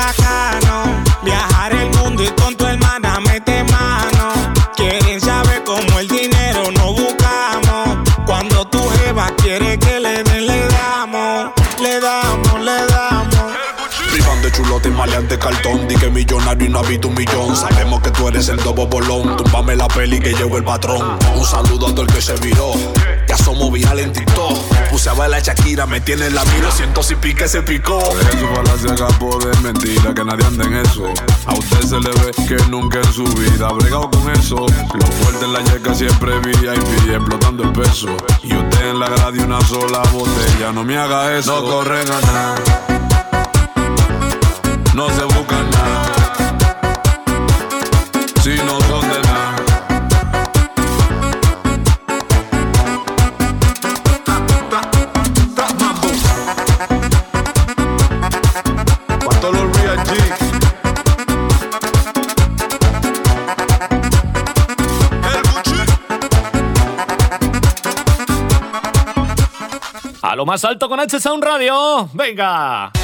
Bacano, 0.00 1.02
viajar 1.22 1.72
el 1.72 1.90
mundo 1.98 2.22
y 2.22 2.30
con 2.40 2.56
tu 2.56 2.66
hermana 2.66 3.20
mete 3.20 3.64
mano. 3.64 4.32
Quieren 4.74 5.20
saber 5.20 5.62
cómo 5.64 5.98
el 5.98 6.08
dinero 6.08 6.70
no 6.76 6.92
buscamos. 6.92 8.08
Cuando 8.26 8.64
tu 8.66 8.80
jeva 8.90 9.30
quiere 9.36 9.78
que 9.78 10.00
le 10.00 10.22
den, 10.22 10.46
le 10.46 10.66
damos, 10.68 11.52
le 11.80 12.00
damos, 12.00 12.60
le 12.60 12.86
damos. 12.86 13.36
Privan 14.12 14.42
de 14.42 14.50
chulote 14.52 14.88
y 14.88 14.92
maleante 14.92 15.38
cartón. 15.38 15.86
Di 15.86 15.96
que 15.96 16.08
millonario 16.08 16.66
y 16.66 16.70
no 16.70 16.78
habito 16.80 17.08
un 17.08 17.14
millón. 17.14 17.54
Sabemos 17.56 18.00
que 18.00 18.10
tú 18.10 18.28
eres 18.28 18.48
el 18.48 18.56
dobo 18.56 18.86
bolón. 18.86 19.36
Túmbame 19.36 19.76
la 19.76 19.88
peli 19.88 20.18
que 20.18 20.32
llevo 20.32 20.56
el 20.56 20.64
patrón. 20.64 21.18
Un 21.34 21.44
saludo 21.44 21.88
a 21.88 21.90
todo 21.90 22.02
el 22.02 22.12
que 22.12 22.22
se 22.22 22.34
viró. 22.36 22.72
Ya 23.28 23.36
somos 23.36 23.70
viral 23.70 23.98
en 24.00 24.12
TikTok. 24.12 24.69
Puse 24.90 25.08
a 25.08 25.12
bailar 25.14 25.40
Shakira, 25.40 25.86
me 25.86 26.00
tiene 26.00 26.26
en 26.26 26.34
la 26.34 26.44
mira. 26.46 26.70
Siento 26.72 27.02
si 27.02 27.14
pique 27.14 27.46
se 27.46 27.62
picó. 27.62 28.00
Eso 28.00 28.48
falacia 28.54 28.94
capo 28.96 29.38
de 29.38 29.56
mentira, 29.60 30.12
que 30.12 30.24
nadie 30.24 30.44
anda 30.44 30.64
en 30.64 30.74
eso. 30.74 31.04
A 31.46 31.54
usted 31.54 31.80
se 31.82 32.00
le 32.00 32.10
ve 32.10 32.32
que 32.48 32.56
nunca 32.68 32.98
en 32.98 33.12
su 33.12 33.24
vida 33.24 33.68
ha 33.68 33.72
bregado 33.72 34.10
con 34.10 34.30
eso. 34.32 34.56
Lo 34.56 35.06
fuerte 35.06 35.44
en 35.44 35.52
la 35.52 35.60
yeca 35.60 35.94
siempre 35.94 36.38
VIP, 36.40 37.10
explotando 37.14 37.62
el 37.62 37.72
peso. 37.72 38.08
Y 38.42 38.52
usted 38.52 38.90
en 38.90 38.98
la 38.98 39.08
grade 39.08 39.44
una 39.44 39.60
sola 39.62 40.02
botella, 40.12 40.72
no 40.72 40.82
me 40.82 40.98
haga 40.98 41.38
eso. 41.38 41.60
No 41.60 41.68
corren 41.68 42.10
a 42.10 42.20
nada, 42.20 42.54
no 44.94 45.08
se 45.08 45.39
lo 70.40 70.46
más 70.46 70.64
alto 70.64 70.88
con 70.88 70.98
H 70.98 71.20
Sound 71.20 71.44
Radio. 71.44 72.08
Venga. 72.14 72.99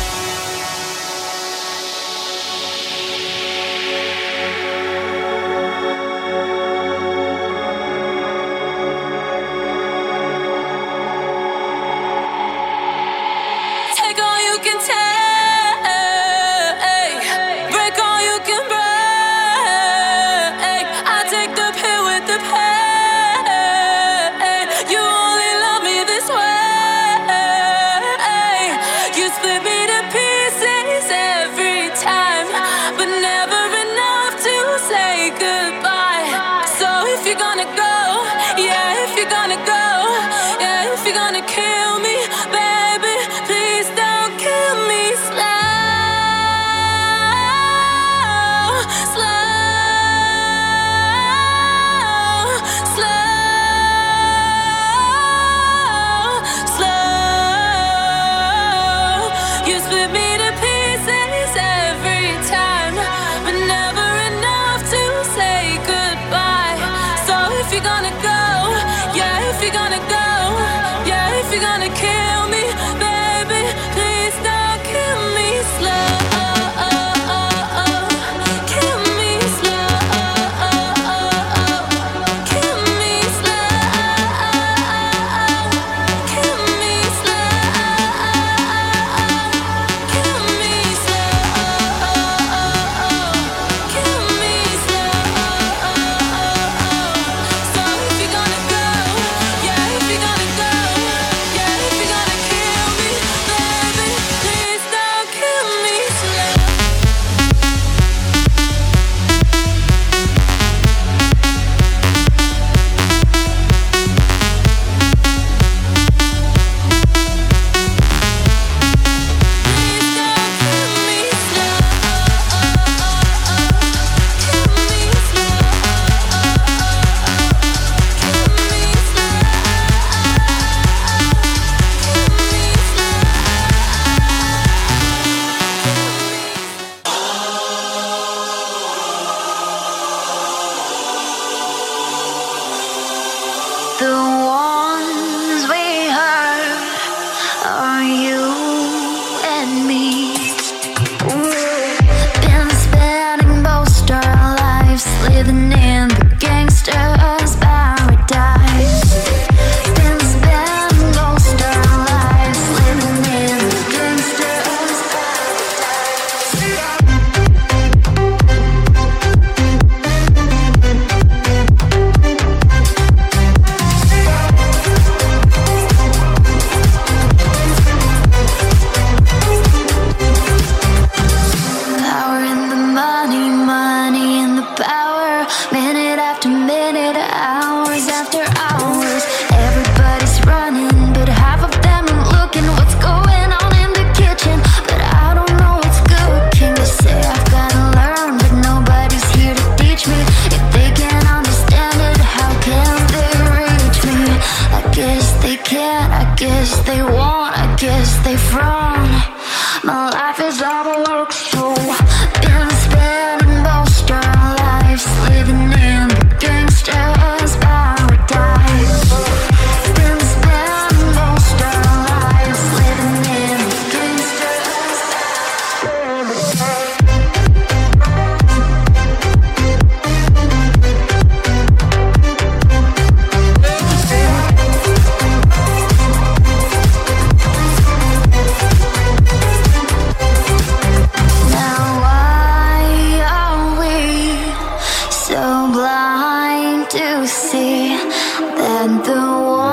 than 248.39 249.03
the 249.03 249.15
one 249.15 249.66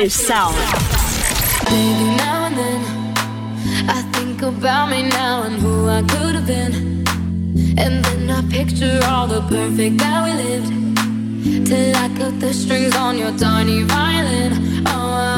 British 0.00 0.14
sound. 0.14 0.56
Maybe 1.68 2.16
now 2.16 2.46
and 2.46 2.56
then 2.56 2.80
I 3.86 4.00
think 4.14 4.40
about 4.40 4.88
me 4.88 5.02
now 5.02 5.42
and 5.42 5.60
who 5.60 5.88
I 5.88 6.00
could 6.00 6.34
have 6.36 6.46
been. 6.46 7.04
And 7.76 8.02
then 8.06 8.30
I 8.30 8.40
picture 8.48 8.98
all 9.04 9.26
the 9.26 9.42
perfect 9.42 9.98
that 9.98 10.24
we 10.24 10.32
lived. 10.42 11.66
Till 11.66 11.94
I 11.94 12.08
cut 12.16 12.40
the 12.40 12.54
strings 12.54 12.96
on 12.96 13.18
your 13.18 13.36
tiny 13.36 13.82
violin. 13.82 14.86
Oh, 14.86 15.29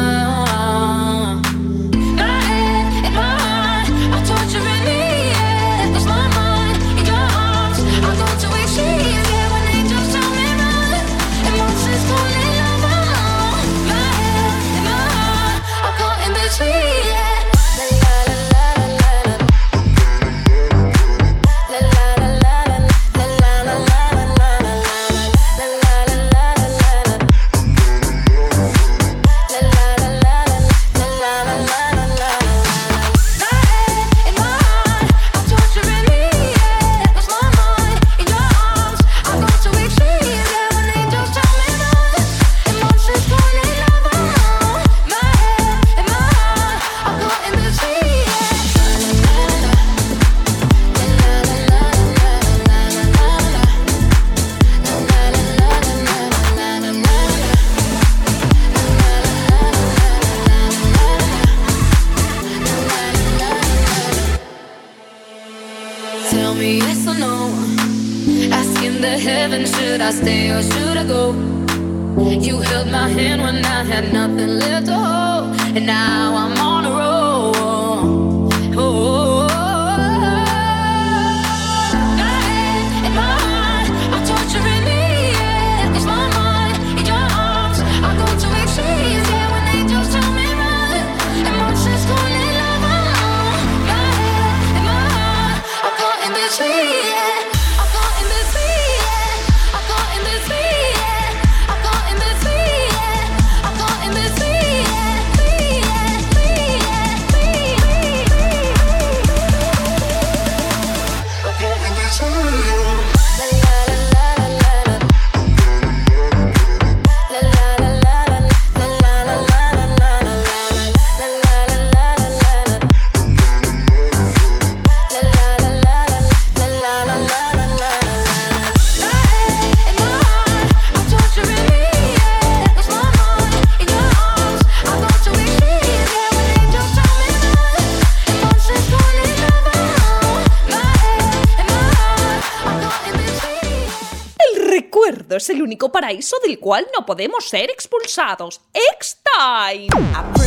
paraíso 146.12 146.36
del 146.44 146.58
cual 146.58 146.86
no 146.94 147.06
podemos 147.06 147.48
ser 147.48 147.70
expulsados. 147.70 148.60
X-Time. 148.98 150.41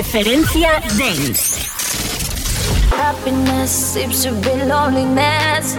Referencia 0.00 0.80
Dance. 0.96 1.68
Happiness 2.88 3.70
seems 3.70 4.22
to 4.22 4.32
be 4.32 4.64
loneliness, 4.64 5.76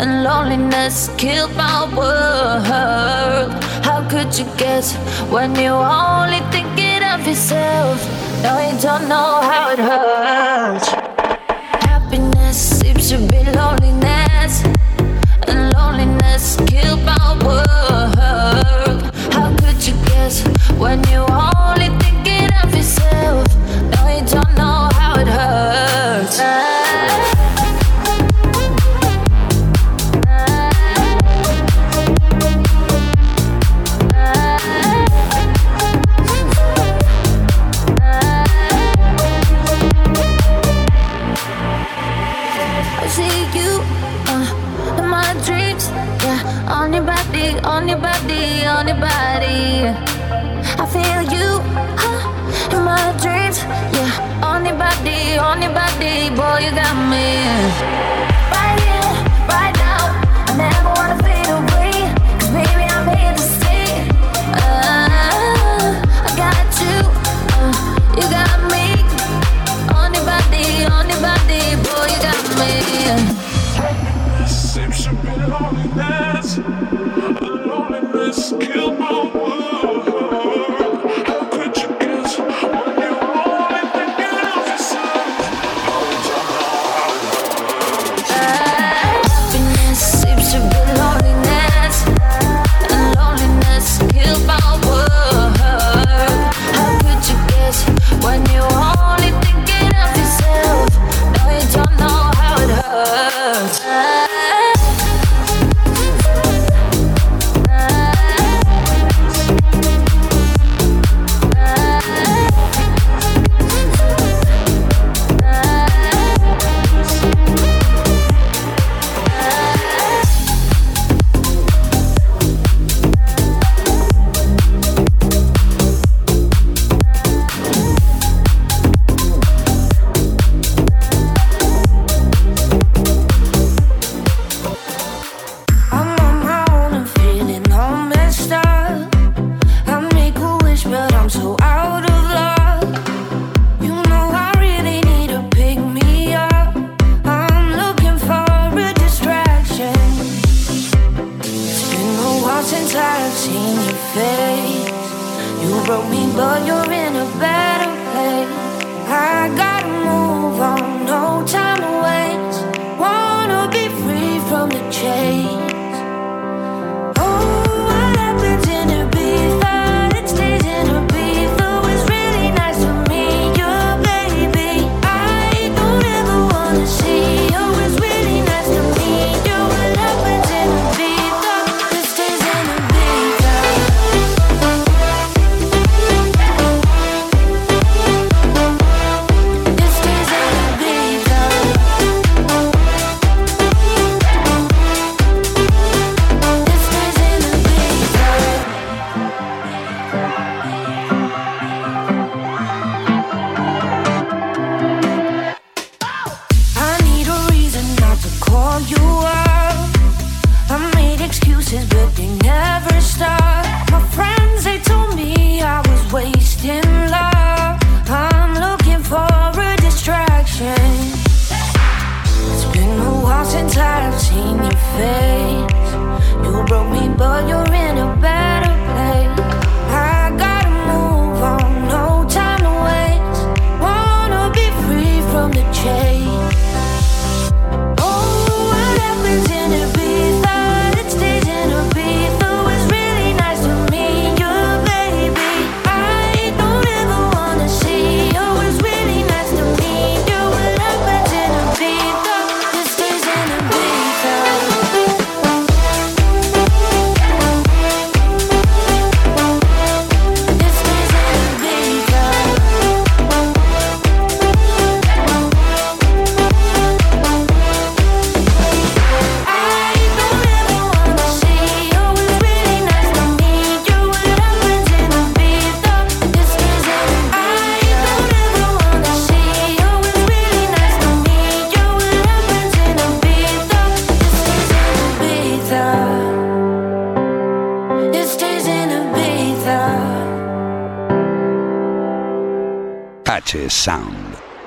and 0.00 0.24
loneliness 0.24 1.08
killed 1.16 1.54
my 1.54 1.86
world. 1.94 3.54
How 3.84 4.04
could 4.10 4.36
you 4.36 4.44
guess 4.56 4.96
when 5.30 5.54
you're 5.54 5.70
only 5.72 6.40
thinking 6.50 7.00
of 7.04 7.24
yourself? 7.24 8.02
No, 8.42 8.58
you 8.58 8.76
don't 8.80 9.08
know 9.08 9.40
how 9.40 9.70
it 9.70 9.78
hurts. 9.78 10.88
Happiness 11.86 12.80
seems 12.80 13.08
to 13.10 13.18
be 13.18 13.38
loneliness, 13.54 14.64
and 15.46 15.72
loneliness 15.74 16.56
killed 16.66 17.04
my 17.04 17.38
world. 17.46 19.14
How 19.32 19.54
could 19.60 19.78
you 19.86 19.94
guess 20.06 20.42
when 20.76 21.04
you're 21.04 21.27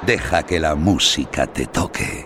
Deja 0.06 0.42
que 0.44 0.60
la 0.60 0.74
música 0.74 1.46
te 1.46 1.68
toque. 1.68 2.21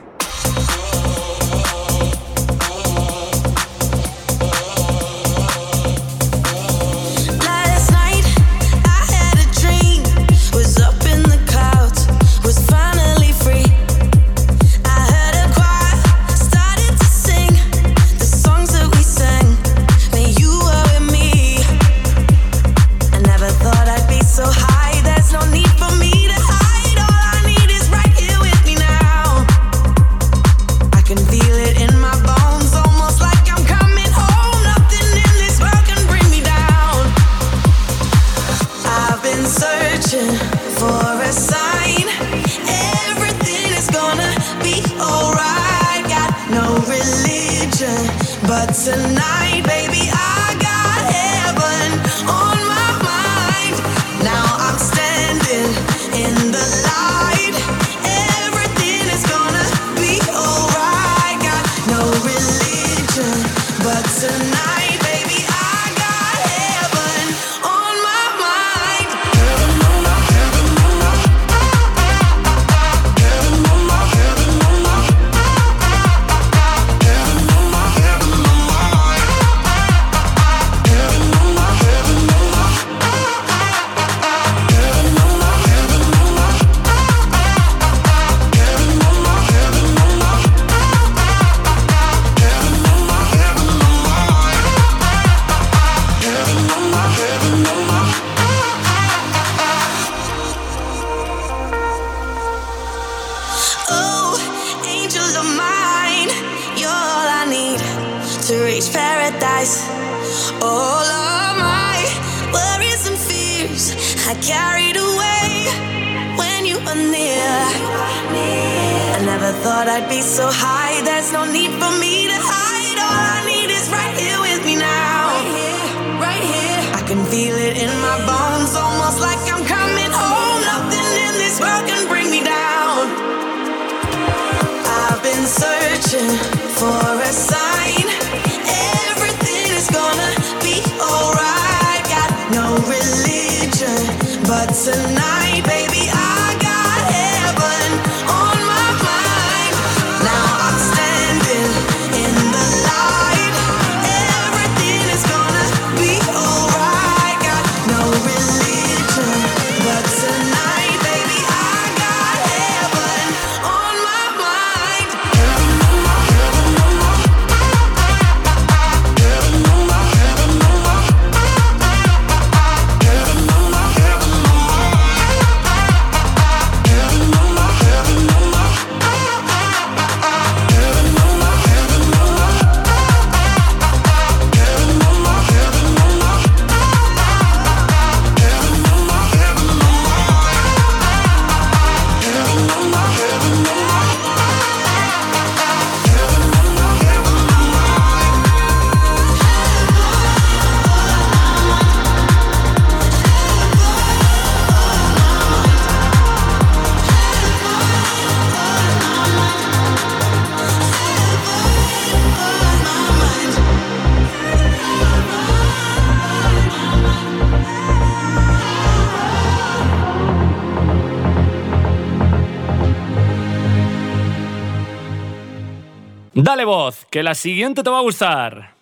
voz, 226.66 227.06
que 227.10 227.24
la 227.24 227.36
siguiente 227.36 227.84
te 227.84 227.90
va 227.90 228.00
a 228.00 228.02
gustar. 228.02 228.76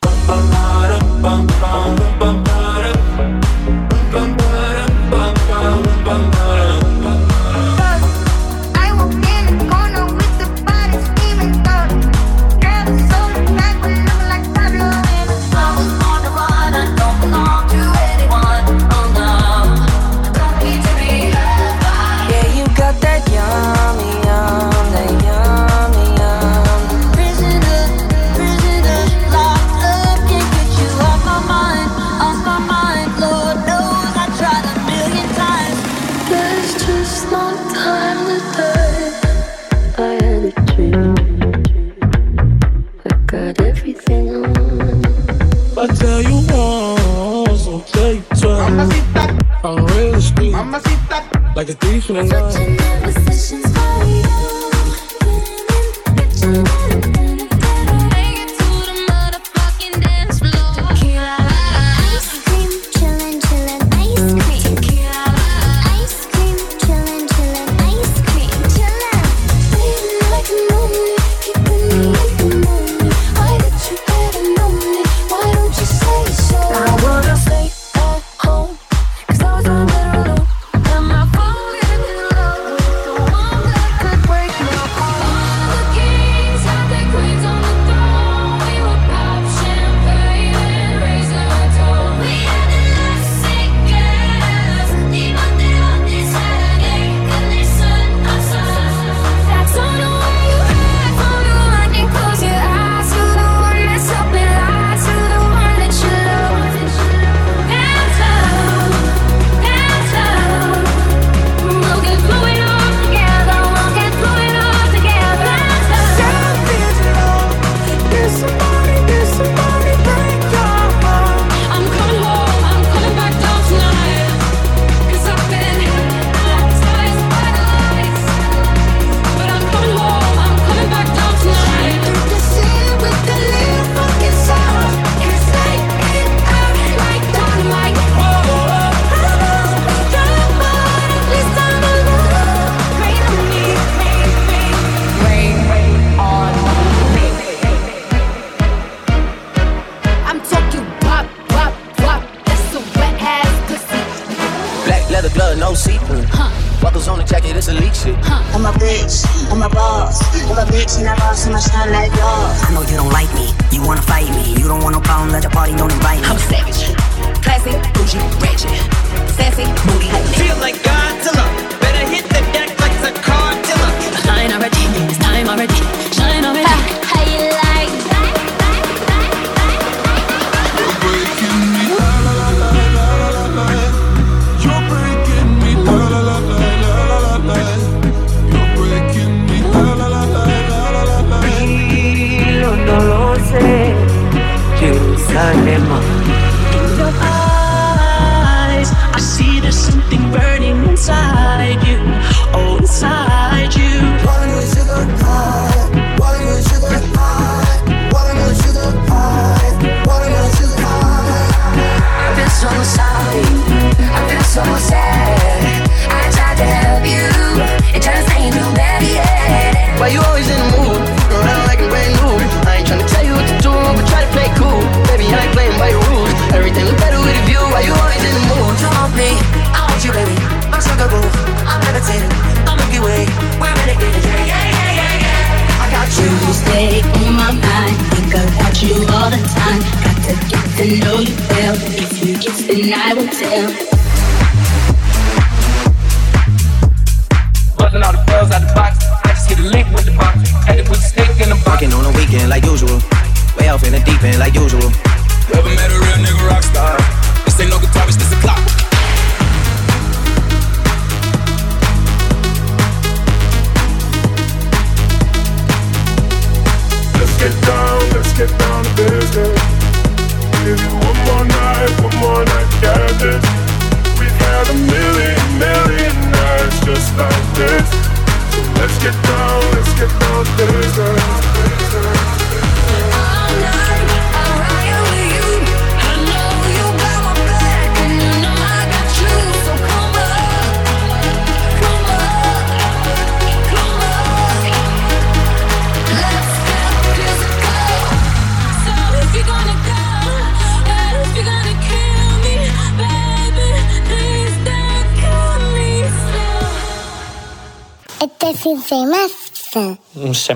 like 51.55 51.69
a 51.69 51.73
thief 51.73 52.09
in 52.09 52.15
the 52.15 52.23
night. 52.23 53.62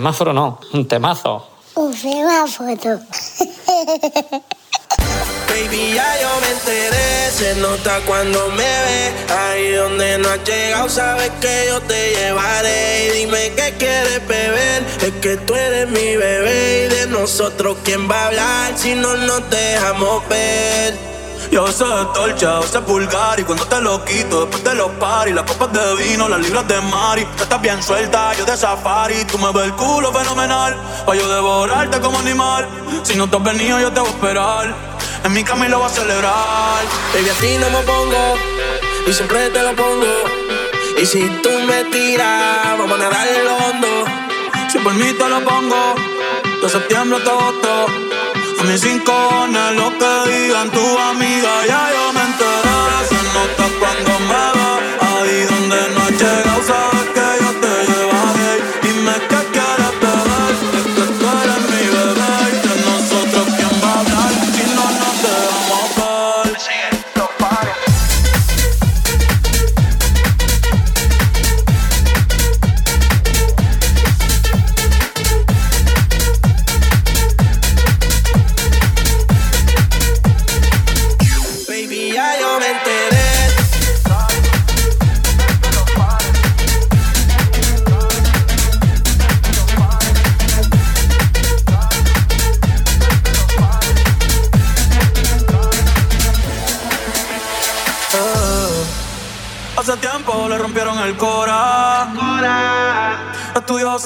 Un 0.08 0.14
semáforo 0.14 0.32
no, 0.32 0.58
un 0.72 0.88
temazo. 0.88 1.50
Un 1.76 1.94
semáforo. 1.94 2.70
Baby, 5.50 5.96
ya 5.96 6.22
yo 6.22 6.30
me 6.40 6.52
enteré, 6.52 7.30
se 7.32 7.56
nota 7.56 8.00
cuando 8.06 8.48
me 8.52 8.64
ve. 8.64 9.12
Ahí 9.38 9.74
donde 9.74 10.18
no 10.20 10.30
has 10.30 10.42
llegado, 10.46 10.88
sabes 10.88 11.30
que 11.42 11.66
yo 11.68 11.82
te 11.82 12.16
llevaré. 12.16 13.08
Y 13.08 13.10
dime 13.18 13.52
qué 13.58 13.74
quieres 13.78 14.26
beber, 14.26 14.86
es 15.02 15.12
que 15.16 15.36
tú 15.36 15.54
eres 15.54 15.90
mi 15.90 16.16
bebé. 16.16 16.86
Y 16.86 16.96
de 16.96 17.08
nosotros, 17.08 17.76
¿quién 17.84 18.10
va 18.10 18.16
a 18.16 18.28
hablar 18.28 18.78
si 18.78 18.96
no 18.96 19.14
nos 19.14 19.50
dejamos 19.50 20.26
ver? 20.30 21.18
Yo 21.52 21.68
es 21.68 21.78
torcha, 21.78 22.60
veces 22.60 22.76
es 22.76 22.86
vulgar 22.86 23.40
Y 23.40 23.44
cuando 23.44 23.66
te 23.66 23.80
lo 23.80 24.04
quito, 24.04 24.42
después 24.42 24.64
de 24.66 24.76
los 24.76 24.92
paris 25.00 25.34
Las 25.34 25.50
copas 25.50 25.72
de 25.72 25.96
vino, 25.96 26.28
las 26.28 26.42
libras 26.42 26.68
de 26.68 26.82
mari 26.82 27.27
Estás 27.58 27.74
bien 27.74 27.84
suelta, 27.84 28.34
yo 28.36 28.46
de 28.46 28.56
safari 28.56 29.26
Tú 29.26 29.40
me 29.40 29.52
ves 29.52 29.64
el 29.64 29.74
culo 29.74 30.14
fenomenal. 30.14 30.76
Pa' 31.08 31.16
yo 31.16 31.28
devorarte 31.28 32.00
como 32.00 32.20
animal. 32.20 32.68
Si 33.02 33.16
no 33.16 33.28
te 33.28 33.36
has 33.36 33.44
venido, 33.44 33.80
yo 33.80 33.92
te 33.92 34.00
voy 34.00 34.10
a 34.10 34.12
esperar. 34.12 34.76
En 35.24 35.34
mi 35.34 35.44
cama 35.44 35.66
y 35.66 35.70
lo 35.70 35.80
voy 35.80 35.88
a 35.88 35.90
celebrar. 35.90 36.84
Baby, 37.16 37.30
a 37.30 37.34
ti 37.42 37.58
no 37.60 37.68
me 37.72 37.84
pongo. 37.84 38.36
Y 39.08 39.12
siempre 39.12 39.50
te 39.50 39.64
lo 39.64 39.76
pongo. 39.76 40.06
Y 41.02 41.06
si 41.08 41.28
tú 41.42 41.50
me 41.66 41.84
tiras, 41.86 42.78
vamos 42.78 42.92
a 42.92 43.04
nadar 43.04 43.28
en 43.28 43.46
lo 43.46 43.56
hondo. 43.56 43.88
Si 44.72 44.78
por 44.78 44.94
mí 44.94 45.14
te 45.14 45.30
lo 45.30 45.42
pongo 45.46 45.96
De 46.62 46.70
septiembre 46.70 47.18
hasta 47.18 47.32
agosto 47.32 47.86
A 48.60 48.64
mis 48.64 48.82
cinco 48.82 49.12
cojones 49.12 49.72
lo 49.76 49.88
que 50.00 50.12
digan 50.32 50.70
tu 50.72 50.86
amiga. 51.12 51.52
Ya 51.68 51.82
yo 51.96 52.14
me 52.14 52.22
enteré 52.30 52.78
Se 53.10 53.20
nota 53.36 53.66
cuando 53.80 54.14
me 54.30 54.44
ve 54.58 54.70
Ahí 55.08 55.38
donde 55.52 55.80
no 55.94 56.00
has 56.02 56.12
llegado 56.22 56.62
Sabes 56.70 57.08
que 57.16 57.28
yo 57.42 57.50
te 57.62 57.74
llevaré 57.90 58.36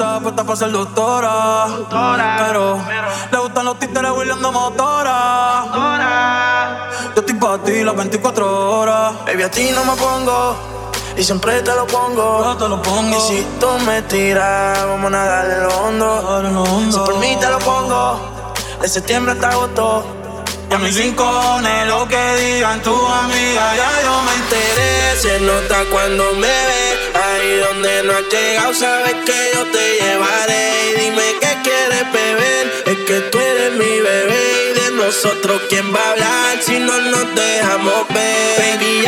Estudiosa, 0.01 0.19
puesta 0.19 0.43
para 0.43 0.55
ser 0.57 0.71
doctora. 0.71 1.67
Pero 2.47 2.79
le 3.31 3.37
gustan 3.37 3.65
los 3.65 3.77
títeres 3.77 4.11
huirleando 4.11 4.51
motora. 4.51 5.65
Yo 7.15 7.21
estoy 7.21 7.35
para 7.35 7.63
ti 7.63 7.83
las 7.83 7.95
24 7.95 8.79
horas. 8.79 9.13
Baby, 9.25 9.43
a 9.43 9.51
ti 9.51 9.69
no 9.75 9.85
me 9.85 9.95
pongo. 9.95 10.55
Y 11.15 11.23
siempre 11.23 11.61
te 11.61 11.75
lo 11.75 11.85
pongo. 11.85 12.57
te 12.57 12.67
lo 12.67 12.81
pongo. 12.81 13.15
Y 13.15 13.21
si 13.21 13.45
tú 13.59 13.67
me 13.85 14.01
tiras, 14.03 14.87
vamos 14.87 15.05
a 15.05 15.09
nadar 15.11 15.51
en 15.51 15.63
lo 15.63 15.69
hondo. 15.69 16.91
Si 16.91 16.97
por 16.97 17.19
mí 17.19 17.37
te 17.39 17.47
lo 17.47 17.59
pongo. 17.59 18.19
De 18.81 18.87
septiembre 18.89 19.33
hasta 19.33 19.49
agosto. 19.49 20.03
Y 20.69 20.73
a 20.73 20.79
mis 20.79 20.95
rincones, 20.95 21.87
lo 21.87 22.07
que 22.07 22.35
digan 22.37 22.81
tu 22.81 22.95
amiga, 22.95 23.75
ya 23.75 24.01
yo 24.03 24.21
me 24.23 24.33
enteré. 24.33 25.19
Se 25.19 25.39
nota 25.41 25.83
cuando 25.91 26.33
me 26.33 26.47
ves. 26.47 27.10
Ahí 27.41 27.55
donde 27.57 28.03
no 28.03 28.13
has 28.13 28.29
llegado, 28.29 28.71
sabes 28.75 29.15
que 29.25 29.51
yo 29.55 29.65
te 29.71 29.95
llevaré. 29.99 30.91
Y 30.91 31.01
dime 31.01 31.23
qué 31.41 31.57
quieres 31.63 32.11
beber. 32.13 32.83
Es 32.85 32.97
que 33.07 33.19
tú 33.31 33.39
eres 33.39 33.71
mi 33.73 33.99
bebé. 33.99 34.69
Y 34.69 34.79
de 34.79 34.91
nosotros, 34.91 35.59
¿quién 35.67 35.91
va 35.91 35.99
a 35.99 36.11
hablar 36.11 36.61
si 36.61 36.77
no 36.77 36.99
nos 36.99 37.33
dejamos 37.33 38.07
ver? 38.09 38.77
Baby, 38.77 39.07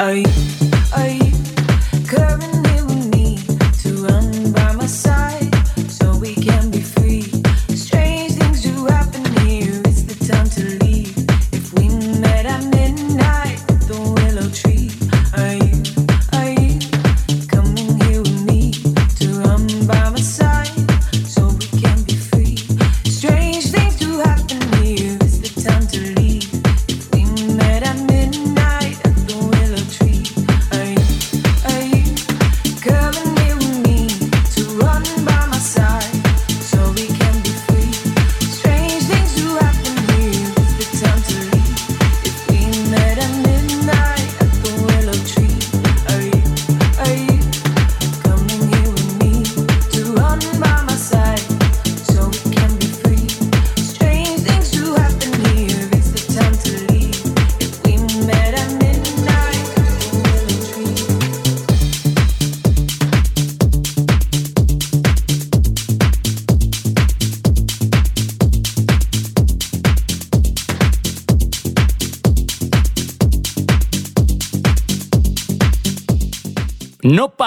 I. 0.00 0.49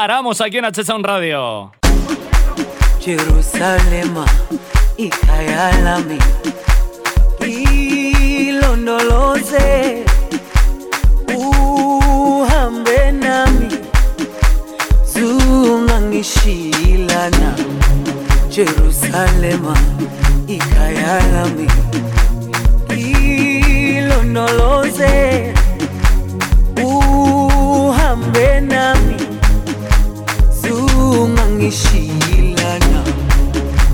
paramos 0.06 0.42
aquí 0.42 0.58
en 0.58 0.66
H 0.66 0.84
Radio. 1.02 1.72
Jerusalema 3.00 4.26
ikayalami 4.98 6.18
ilondoloze 8.48 10.04
uhambe 11.38 13.12
nami 13.14 13.70
zungangishilana 15.14 17.56
Jerusalema 18.50 19.74
ikayalami 20.48 21.68
ilondoloze 23.98 25.33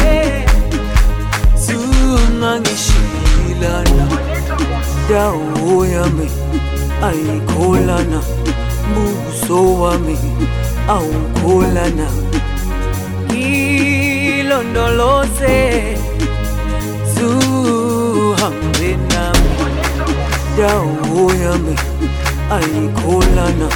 zungangishilana 1.67 4.07
dawo 5.09 5.87
yami 5.87 6.29
ayikholana 7.03 8.21
buso 8.95 9.75
wami 9.81 10.19
awukholana 10.89 12.07
ilondoloze 14.35 15.57
dawo 20.59 21.33
yami 21.45 21.75
ayikholana 22.57 23.69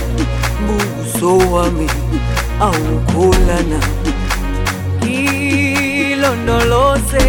buso 0.66 1.30
wami 1.52 1.88
awukholana. 2.60 3.80
Ilondoloze 6.08 7.26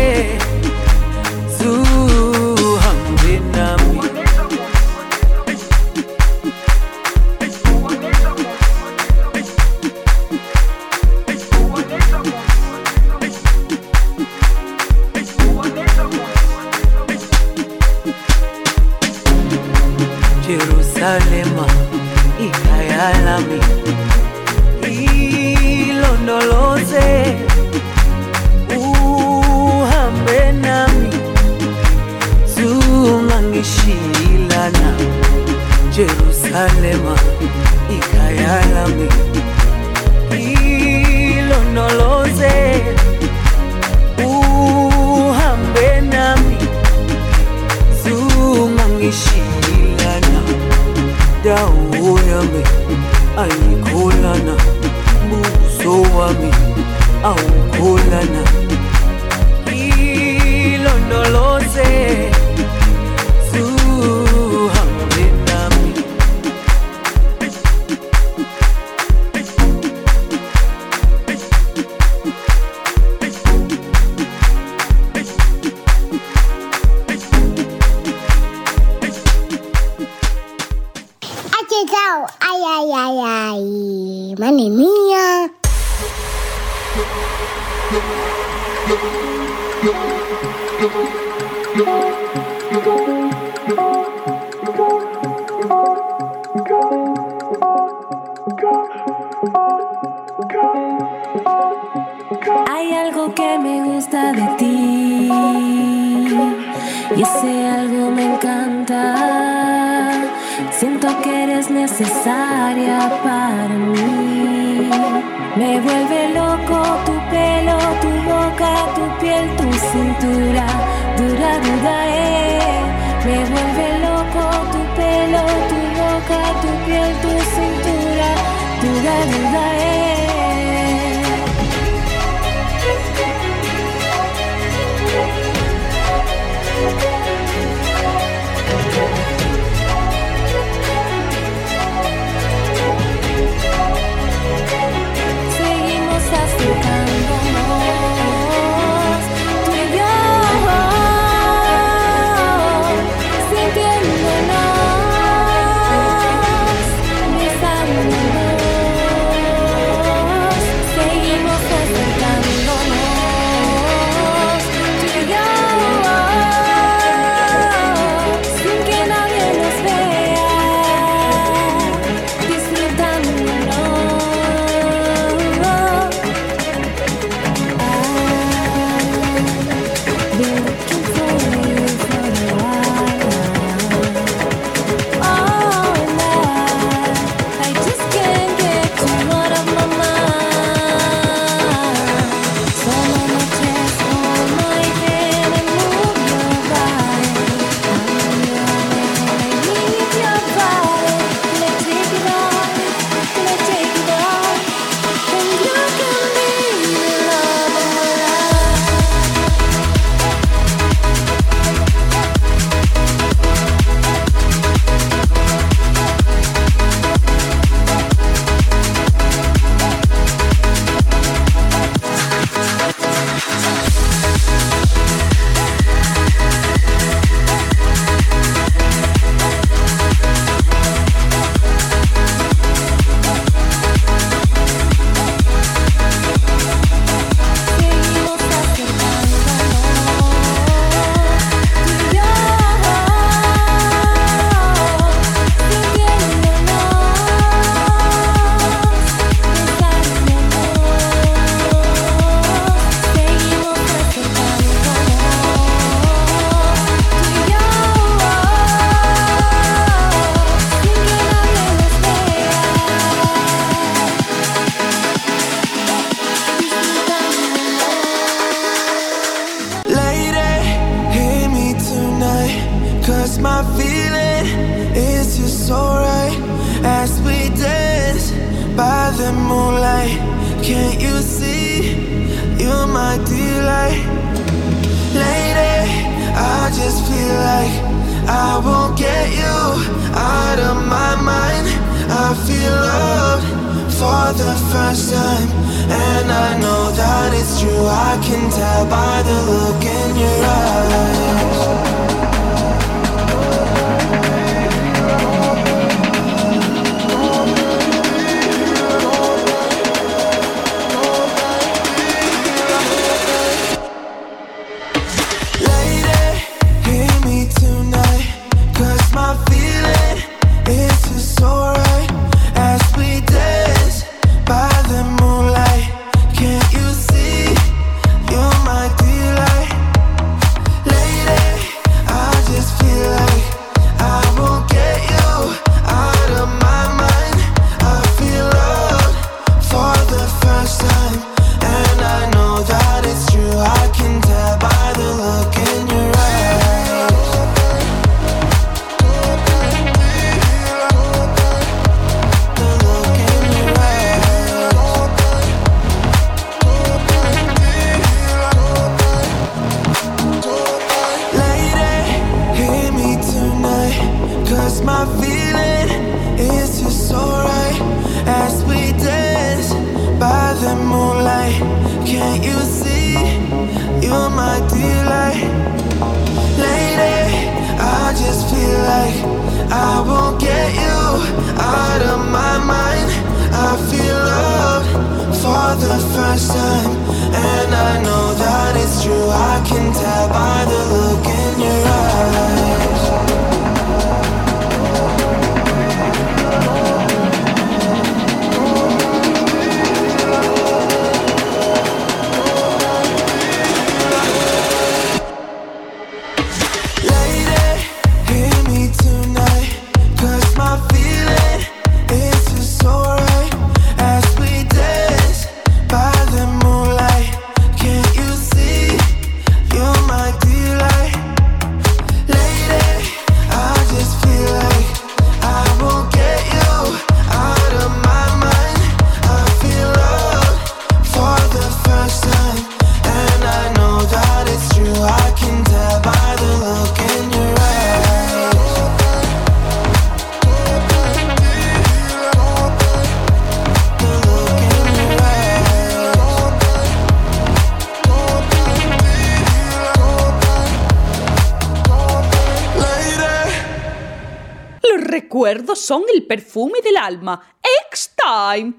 perfume 456.30 456.80
del 456.84 456.96
alma. 456.96 457.42
X-Time. 457.90 458.76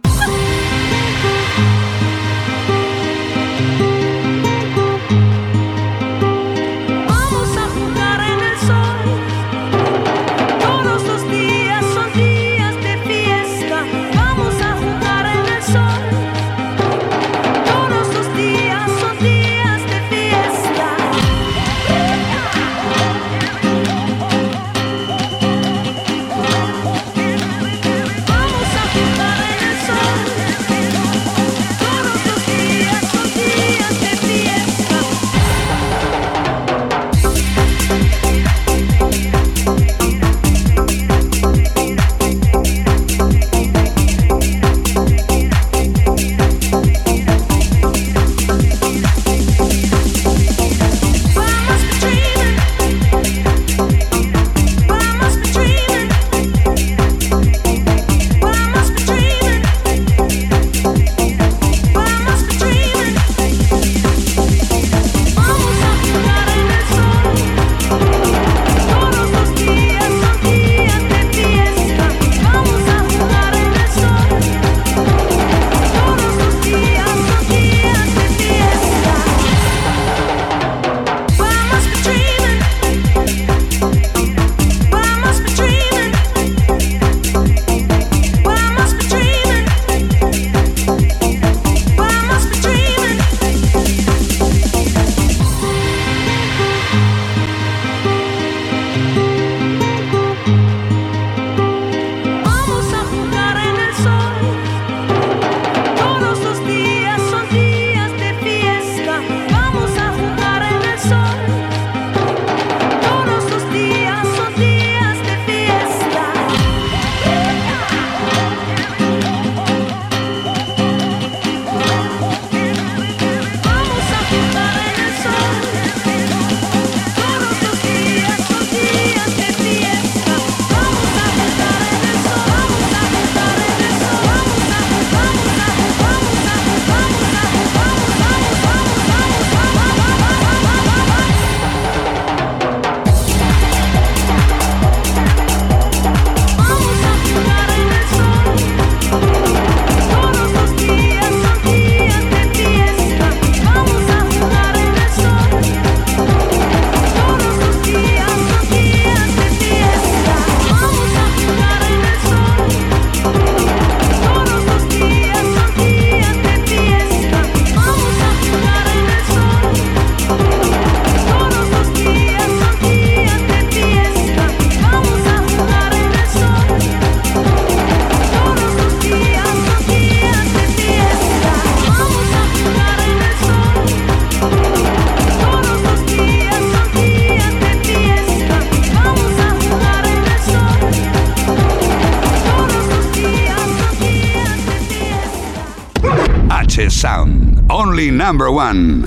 Sound, 197.00 197.64
only 197.70 198.10
number 198.10 198.52
one. 198.52 199.04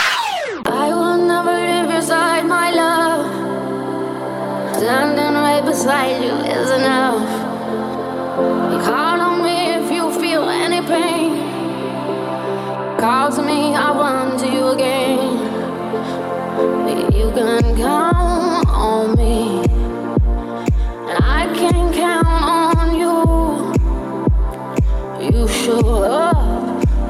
I 0.65 0.89
will 0.95 1.27
never 1.27 1.53
leave 1.53 1.91
your 1.93 2.01
side, 2.01 2.43
my 2.43 2.71
love. 2.71 3.27
Standing 4.77 5.35
right 5.35 5.63
beside 5.63 6.23
you 6.23 6.31
is 6.31 6.71
enough. 6.71 7.21
Call 8.83 9.21
on 9.21 9.43
me 9.43 9.75
if 9.75 9.91
you 9.91 10.11
feel 10.19 10.49
any 10.49 10.81
pain. 10.87 11.37
Call 12.97 13.31
to 13.31 13.43
me, 13.43 13.75
I 13.75 14.39
to 14.39 14.47
you 14.51 14.69
again. 14.69 15.37
You 17.13 17.31
can 17.35 17.75
count 17.77 18.69
on 18.69 19.15
me, 19.15 19.61
I 21.21 21.45
can 21.53 21.93
count 21.93 22.25
on 22.25 22.95
you. 22.97 23.13
You 25.29 25.47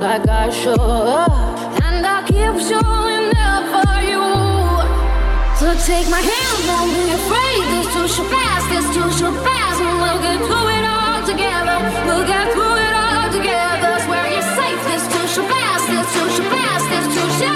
like 0.04 0.28
I 0.28 0.50
show 0.50 0.76
up, 0.76 1.32
and 1.80 2.06
I 2.06 2.20
keep 2.28 2.56
showing 2.60 3.32
up 3.40 3.64
for 3.72 3.96
you. 4.04 4.20
So 5.56 5.68
take 5.88 6.12
my 6.12 6.20
hand, 6.20 6.60
don't 6.68 6.92
be 6.92 7.06
afraid. 7.16 7.64
This 7.72 7.88
too 7.96 8.08
shall 8.12 8.28
pass, 8.28 8.62
this 8.68 8.84
too 8.92 9.10
shall 9.16 9.32
pass, 9.48 9.76
and 9.80 9.96
we'll 10.04 10.20
get 10.20 10.40
through 10.44 10.70
it 10.76 10.86
all 10.92 11.24
together. 11.24 11.80
We'll 12.04 12.28
get 12.28 12.52
through 12.52 12.78
it 12.84 12.94
all 13.00 13.32
together. 13.32 13.92
Swear 14.04 14.28
you're 14.28 14.50
safe. 14.60 14.82
This 14.92 15.08
too 15.08 15.26
shall 15.34 15.48
pass, 15.48 15.82
this 15.88 16.08
too 16.12 16.28
shall 16.36 16.52
pass, 16.52 16.82
this 16.92 17.08
too 17.16 17.30
shall 17.40 17.53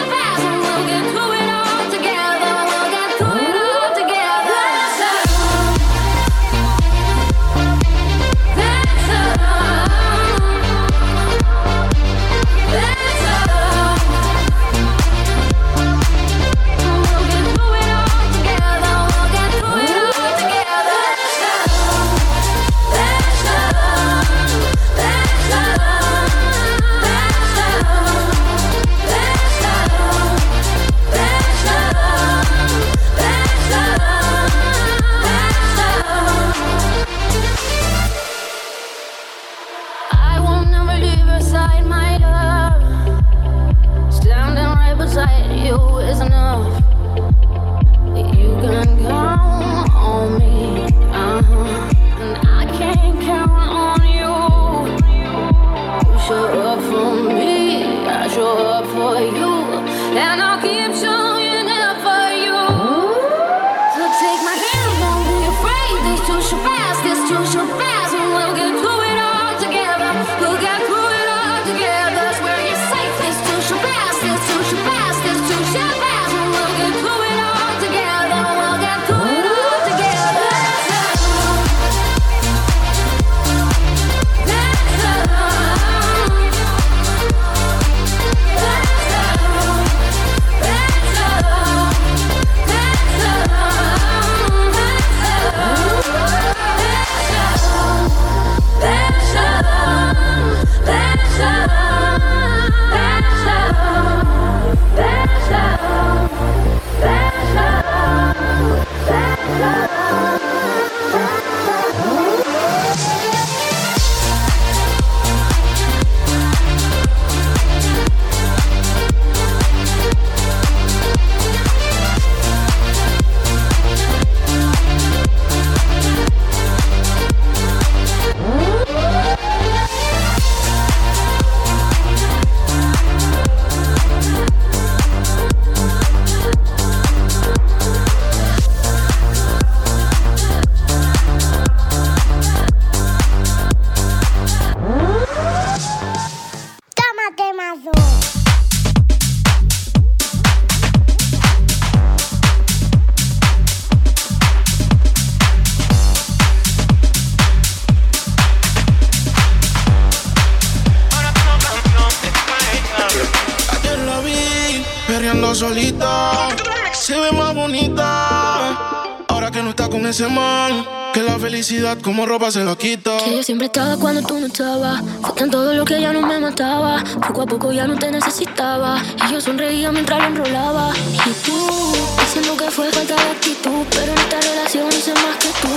como 172.01 172.25
ropa 172.25 172.51
se 172.51 172.63
lo 172.63 172.77
quita. 172.77 173.17
Que 173.17 173.35
yo 173.37 173.43
siempre 173.43 173.67
estaba 173.67 173.97
cuando 173.97 174.21
tú 174.21 174.39
no 174.39 174.47
estabas. 174.47 175.01
Fue 175.21 175.33
tan 175.33 175.49
todo 175.49 175.73
lo 175.73 175.85
que 175.85 176.01
ya 176.01 176.11
no 176.13 176.21
me 176.21 176.39
mataba. 176.39 177.03
Poco 177.27 177.43
a 177.43 177.45
poco 177.45 177.71
ya 177.71 177.87
no 177.87 177.95
te 177.95 178.11
necesitaba. 178.11 179.01
Y 179.27 179.33
yo 179.33 179.41
sonreía 179.41 179.91
mientras 179.91 180.19
lo 180.19 180.27
enrolaba. 180.27 180.91
Y 180.95 181.31
tú, 181.45 181.93
diciendo 182.19 182.55
que 182.57 182.71
fue 182.71 182.91
falta 182.91 183.15
de 183.15 183.31
actitud. 183.31 183.85
Pero 183.91 184.11
en 184.11 184.17
esta 184.17 184.39
relación 184.39 184.87
hice 184.89 185.13
más 185.13 185.37
que 185.37 185.49
tú. 185.61 185.67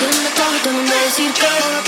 Y 0.00 0.04
en 0.04 0.10
te 0.62 0.70
mandé 0.70 0.92
a 0.92 1.02
decir 1.04 1.32
que. 1.32 1.46
Ahora 1.46 1.80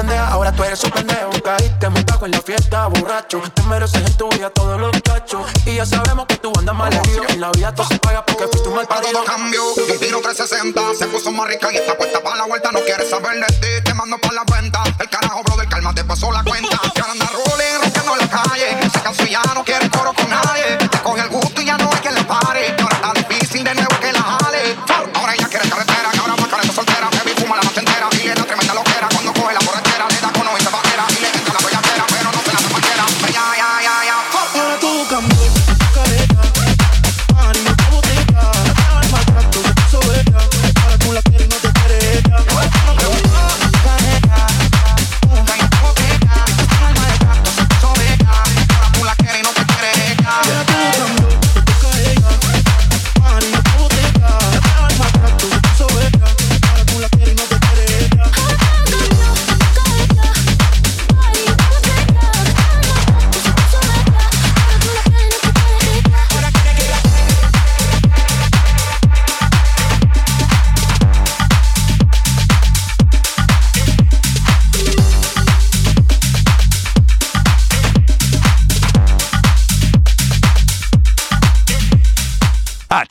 pendeja, 0.00 0.28
ahora 0.28 0.52
tú 0.52 0.64
eres 0.64 0.82
un 0.84 0.90
pendejo. 0.90 1.30
Caíste 1.44 1.88
bajo 1.88 2.26
en 2.26 2.32
la 2.32 2.40
fiesta, 2.40 2.86
borracho. 2.86 3.42
Te 3.54 3.62
mereces 3.62 4.06
en 4.06 4.16
tu 4.16 4.28
vida 4.30 4.50
todos 4.50 4.80
los 4.80 4.92
cachos. 5.02 5.42
Y 5.66 5.76
ya 5.76 5.86
sabemos 5.86 6.26
que 6.26 6.36
tú 6.36 6.52
andas 6.58 6.74
mal 6.74 6.92
herido. 6.92 7.22
En 7.28 7.40
la 7.40 7.50
vida 7.50 7.74
todo 7.74 7.86
se 7.86 7.98
paga 7.98 8.24
porque 8.24 8.44
fuiste 8.48 8.68
un 8.68 8.76
mal 8.76 8.86
parido. 8.86 9.12
Todo 9.12 9.24
cambió, 9.24 9.62
un 9.64 9.98
tiro 9.98 10.20
360 10.20 10.80
Se 10.98 11.06
puso 11.06 11.30
más 11.32 11.48
rica 11.48 11.72
y 11.72 11.76
está 11.76 11.96
puesta 11.96 12.20
para 12.22 12.36
la 12.36 12.46
vuelta 12.46 12.70
No 12.72 12.80
quieres 12.80 13.08
saber 13.10 13.40
de 13.40 13.46
ti, 13.46 13.84
te 13.84 13.94
mando 13.94 14.18
para 14.18 14.34
la 14.34 14.44
cuenta 14.44 14.82
El 14.98 15.08
carajo, 15.08 15.42
bro, 15.42 15.56
del 15.56 15.68
calma 15.68 15.94
te 15.94 16.04
pasó 16.04 16.30
la 16.30 16.44
cuenta 16.44 16.78
Que 16.94 17.00
ahora 17.00 17.12
anda 17.12 17.26
rolling, 17.26 17.80
rompiendo 17.82 18.12
en 18.12 18.18
la 18.18 18.28
calle 18.28 18.90
Se 18.92 19.00
cansó 19.00 19.24
y 19.24 19.30
ya 19.30 19.42
no 19.54 19.64
quiere 19.64 19.90
coro 19.90 20.12
con 20.12 20.30
nadie 20.30 20.89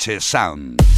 H 0.09 0.23
Sound. 0.23 0.88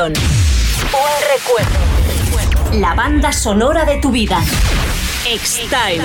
Un 0.00 0.14
recuerdo. 1.36 1.70
La 2.80 2.94
banda 2.94 3.30
sonora 3.30 3.84
de 3.84 3.98
tu 3.98 4.10
vida. 4.10 4.38
Extime. 5.26 6.00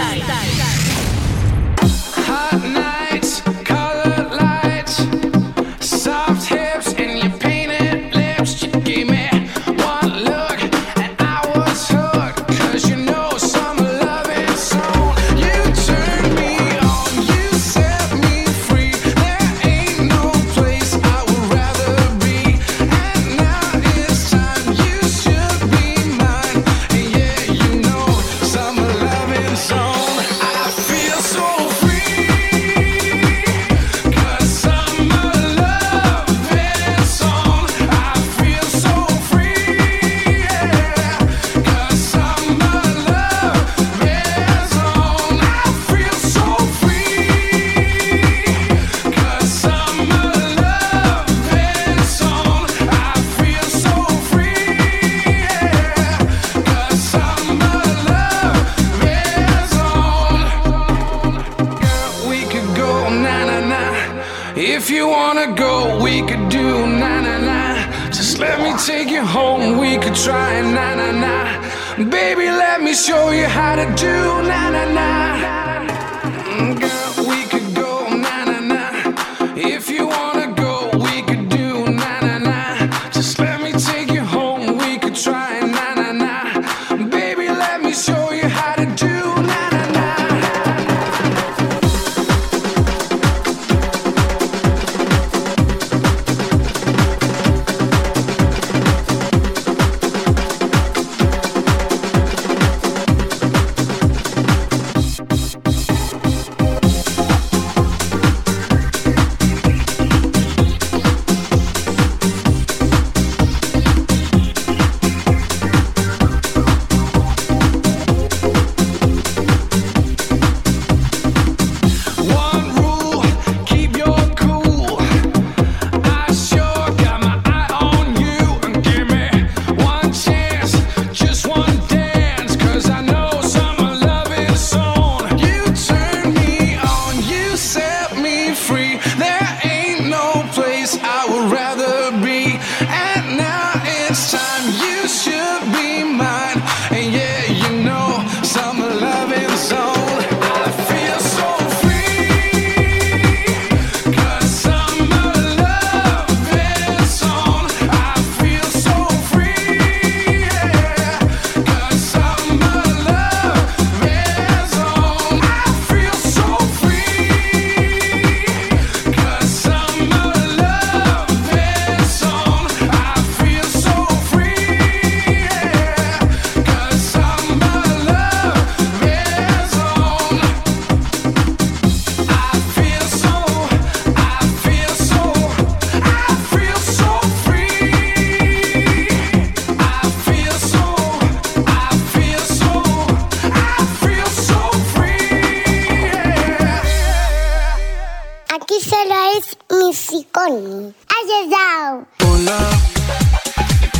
Aquí 198.60 198.74
solo 198.82 199.16
es 199.38 199.56
mi 199.70 199.86
musicón. 199.86 200.96
Ha 201.10 201.20
llegado. 201.30 202.08
Hola, 202.26 202.58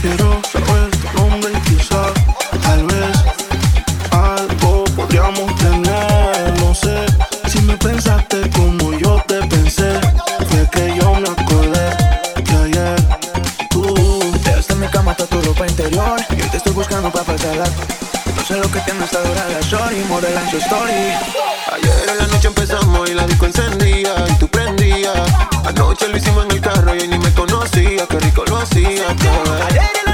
quiero 0.02 0.42
saber 0.52 0.90
tu 0.98 1.20
nombre 1.20 1.52
y 1.54 1.70
quizá, 1.70 2.02
tal 2.64 2.84
vez, 2.88 3.18
algo 4.10 4.84
podríamos 4.96 5.56
tener. 5.58 6.60
No 6.60 6.74
sé 6.74 7.06
si 7.50 7.62
me 7.62 7.78
pensaste 7.78 8.50
como 8.50 8.94
yo 8.98 9.22
te 9.28 9.46
pensé. 9.46 10.00
Fue 10.50 10.68
que 10.72 10.96
yo 11.00 11.14
me 11.14 11.30
acordé 11.30 12.44
que 12.44 12.56
ayer 12.56 12.96
tú 13.70 13.94
te 14.44 14.74
en 14.74 14.80
mi 14.80 14.88
cama 14.88 15.12
hasta 15.12 15.28
tu 15.28 15.40
ropa 15.40 15.68
interior. 15.68 16.20
Yo 16.36 16.50
te 16.50 16.58
estoy 16.58 16.74
buscando 16.74 17.12
para 17.12 17.26
faltar 17.26 17.62
algo. 17.62 17.84
No 18.36 18.44
sé 18.44 18.56
lo 18.56 18.72
que 18.72 18.80
tiene 18.80 19.06
esta 19.06 19.22
dorada 19.22 19.62
shorty, 19.62 20.04
modela 20.10 20.50
su 20.50 20.58
story. 20.58 21.14
Ayer 21.74 22.10
en 22.10 22.18
la 22.18 22.28
noche 22.28 22.48
empezamos 22.48 23.08
y 23.08 23.14
la 23.14 23.28
disco 23.28 23.46
encendí. 23.46 23.87
consigo 28.60 29.04
todo. 29.18 30.07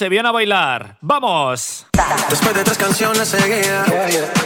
Se 0.00 0.08
viene 0.08 0.30
a 0.30 0.32
bailar. 0.32 0.96
¡Vamos! 1.02 1.84
Después 2.30 2.54
de 2.54 2.64
tres 2.64 2.78
canciones 2.78 3.28
seguidas, 3.28 3.86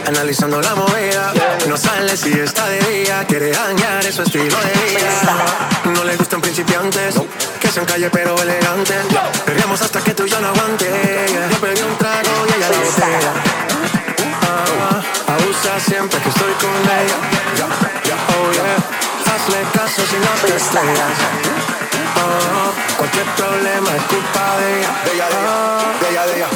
analizando 0.05 0.59
la 0.59 0.75
movida, 0.75 1.31
no 1.69 1.77
sale 1.77 2.17
si 2.17 2.33
está 2.33 2.67
de 2.67 2.79
día, 2.79 3.23
quiere 3.25 3.51
dañar 3.51 4.03
su 4.03 4.23
estilo 4.23 4.43
de 4.43 4.73
vida. 4.83 5.31
No 5.85 6.03
le 6.03 6.17
gustan 6.17 6.41
principiantes, 6.41 7.15
que 7.61 7.69
sean 7.69 7.85
calle 7.85 8.09
pero 8.09 8.35
elegantes. 8.37 8.97
Peleamos 9.45 9.81
hasta 9.81 10.01
que 10.01 10.13
tú 10.13 10.25
y 10.25 10.29
yo 10.29 10.41
no 10.41 10.49
aguante. 10.49 10.91
Yo 11.49 11.57
pedí 11.61 11.81
un 11.83 11.95
trago 11.99 12.45
y 12.49 12.53
ella 12.57 12.69
la 12.69 12.77
botella. 12.77 13.33
Ah, 14.49 15.35
abusa 15.35 15.79
siempre 15.79 16.19
que 16.19 16.27
estoy 16.27 16.53
con 16.59 16.75
ella. 16.99 17.17
Oh 18.27 18.51
yeah, 18.51 18.75
hazle 19.33 19.61
caso 19.71 20.01
si 20.05 20.17
no 20.17 20.31
te 20.41 20.59
cualquier 22.97 23.25
problema 23.35 23.89
es 23.95 24.03
culpa 24.03 24.57
de 24.57 24.79
ella. 24.79 25.03
De 25.05 25.13
ella, 25.13 25.29
de 25.29 25.35
ella, 25.35 25.99
de 25.99 26.09
ella, 26.09 26.25
de 26.25 26.35
ella. 26.35 26.47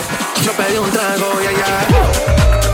Yo 0.44 0.52
pedí 0.54 0.78
un 0.78 0.92
trago 0.92 1.42
y 1.42 1.48
ella. 1.48 2.69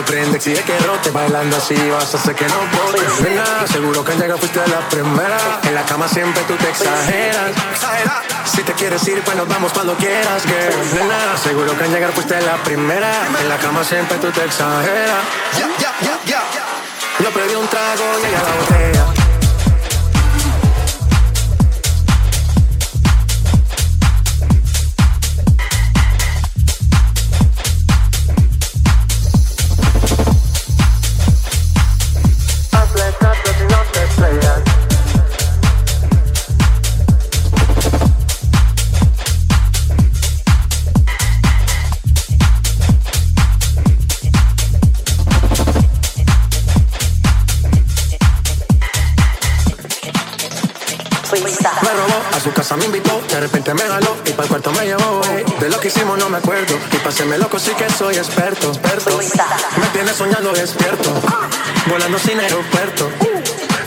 Lo 0.00 0.06
prende, 0.06 0.36
exige 0.36 0.62
que 0.62 0.78
rote. 0.80 1.10
Bailando 1.10 1.56
así 1.56 1.74
vas 1.90 2.14
a 2.14 2.18
hacer 2.18 2.34
que 2.34 2.46
no 2.46 2.58
bote. 2.72 3.00
Nena, 3.22 3.66
seguro 3.66 4.04
que 4.04 4.12
al 4.12 4.18
llegar 4.18 4.38
fuiste 4.38 4.60
la 4.66 4.88
primera. 4.88 5.38
En 5.64 5.74
la 5.74 5.84
cama 5.84 6.08
siempre 6.08 6.42
tú 6.44 6.56
te 6.56 6.68
exageras. 6.68 7.50
Si 8.44 8.62
te 8.62 8.72
quieres 8.74 9.06
ir, 9.08 9.22
pues 9.22 9.36
nos 9.36 9.48
vamos 9.48 9.72
cuando 9.72 9.94
quieras, 9.96 10.42
girl. 10.44 10.94
Nena, 10.94 11.36
seguro 11.42 11.76
que 11.76 11.84
al 11.84 11.90
llegar 11.90 12.12
fuiste 12.12 12.40
la 12.40 12.56
primera. 12.62 13.10
En 13.40 13.48
la 13.48 13.56
cama 13.58 13.84
siempre 13.84 14.16
tú 14.18 14.30
te 14.30 14.44
exageras. 14.44 15.24
Yo 17.18 17.30
pedí 17.30 17.54
un 17.54 17.68
trago 17.68 18.04
y 18.22 18.26
ella 18.26 18.42
la 18.42 18.54
botella. 18.54 18.99
A 52.32 52.40
su 52.40 52.52
casa 52.52 52.76
me 52.76 52.86
invitó, 52.86 53.20
de 53.28 53.40
repente 53.40 53.74
me 53.74 53.82
jaló 53.82 54.16
y 54.24 54.30
para 54.30 54.44
el 54.44 54.48
cuarto 54.48 54.72
me 54.72 54.86
llevó. 54.86 55.20
De 55.58 55.68
lo 55.68 55.80
que 55.80 55.88
hicimos 55.88 56.18
no 56.18 56.28
me 56.28 56.38
acuerdo, 56.38 56.78
y 56.92 56.96
paséme 56.96 57.38
loco 57.38 57.58
sí 57.58 57.72
que 57.72 57.88
soy 57.90 58.16
experto, 58.16 58.68
experto. 58.68 59.18
Me 59.76 59.86
tiene 59.92 60.12
soñando 60.12 60.52
despierto, 60.52 61.10
volando 61.86 62.18
sin 62.18 62.38
aeropuerto. 62.40 63.10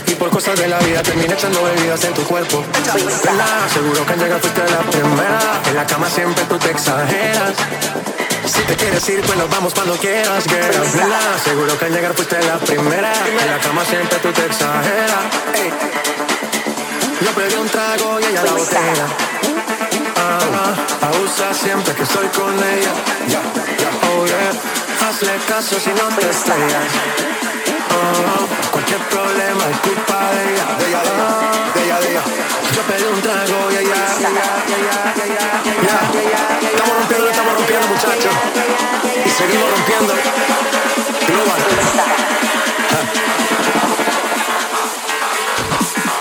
Y 0.06 0.14
por 0.16 0.30
cosas 0.30 0.58
de 0.58 0.68
la 0.68 0.78
vida 0.80 1.02
terminé 1.02 1.34
echando 1.34 1.62
bebidas 1.62 2.04
en 2.04 2.14
tu 2.14 2.22
cuerpo. 2.24 2.62
Seguro 3.72 4.06
que 4.06 4.12
al 4.12 4.18
llegar 4.18 4.40
fuiste 4.40 4.60
la 4.60 4.78
primera. 4.90 5.60
En 5.66 5.74
la 5.74 5.86
cama 5.86 6.08
siempre 6.08 6.44
tú 6.44 6.58
te 6.58 6.70
exageras. 6.70 7.54
Si 8.46 8.60
te 8.62 8.76
quieres 8.76 9.08
ir, 9.08 9.22
pues 9.22 9.38
nos 9.38 9.50
vamos 9.50 9.72
cuando 9.72 9.96
quieras, 9.96 10.44
girl. 10.44 10.74
Seguro 11.42 11.78
que 11.78 11.84
al 11.86 11.92
llegar 11.92 12.14
fuiste 12.14 12.40
la 12.42 12.58
primera. 12.58 13.12
En 13.40 13.50
la 13.50 13.58
cama 13.58 13.84
siempre 13.84 14.18
tú 14.18 14.30
te 14.32 14.44
exageras. 14.46 15.24
Yo 17.20 17.30
pedí 17.32 17.54
un 17.54 17.68
trago 17.68 18.20
y 18.20 18.24
ella 18.24 18.42
la 18.42 18.52
botella. 18.52 19.06
Ah, 20.16 20.74
abusa 21.06 21.54
siempre 21.54 21.94
que 21.94 22.02
estoy 22.02 22.26
con 22.28 22.54
ella. 22.54 22.92
Oh 24.08 24.26
yeah, 24.26 25.08
hazle 25.08 25.36
caso 25.46 25.78
si 25.78 25.90
no 25.90 26.08
te 26.16 26.28
estrellas. 26.28 26.84
Ah, 27.90 28.46
cualquier 28.70 29.00
problema 29.08 29.64
es 29.70 29.78
culpa 29.78 30.30
de 30.34 30.42
ella. 30.52 30.66
De 30.78 30.86
ella, 30.88 31.02
de 31.02 31.10
ella, 31.10 31.30
de 31.74 31.84
ella, 31.84 32.00
de 32.00 32.08
ella. 32.10 32.22
Yo 32.74 32.82
pedí 32.82 33.04
un 33.04 33.20
trago 33.22 33.70
y 33.70 33.76
ella. 33.76 34.00
Estamos 36.74 36.96
rompiendo, 36.98 37.28
estamos 37.30 37.54
rompiendo, 37.54 37.86
muchachos. 37.88 38.34
Y 39.24 39.30
seguimos 39.30 39.70
rompiendo. 39.70 40.14
Global. 41.26 41.60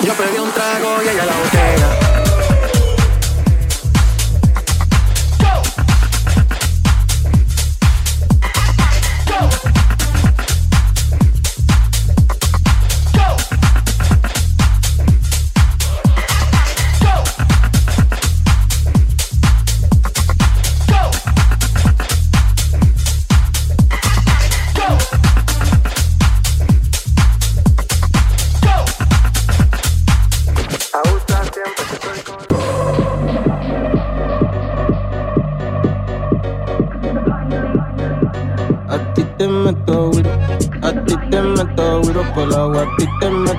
Yo 0.04 0.14
pedí 0.16 0.38
un 0.38 0.52
trago 0.52 1.02
y 1.02 1.08
ella 1.08 1.26
la 1.26 1.34
botella. 1.34 2.03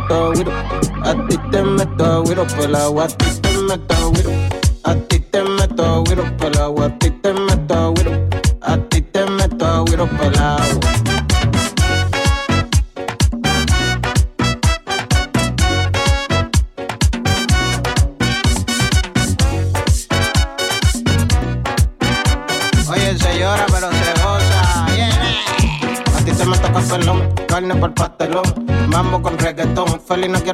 Meto 0.08 0.33
a 1.02 1.15
ti 1.28 1.36
te 1.50 1.62
meto 1.62 2.23
agua, 2.74 3.05
a 3.05 3.08
ti 3.08 3.41
te 3.41 3.50
meto 3.68 4.43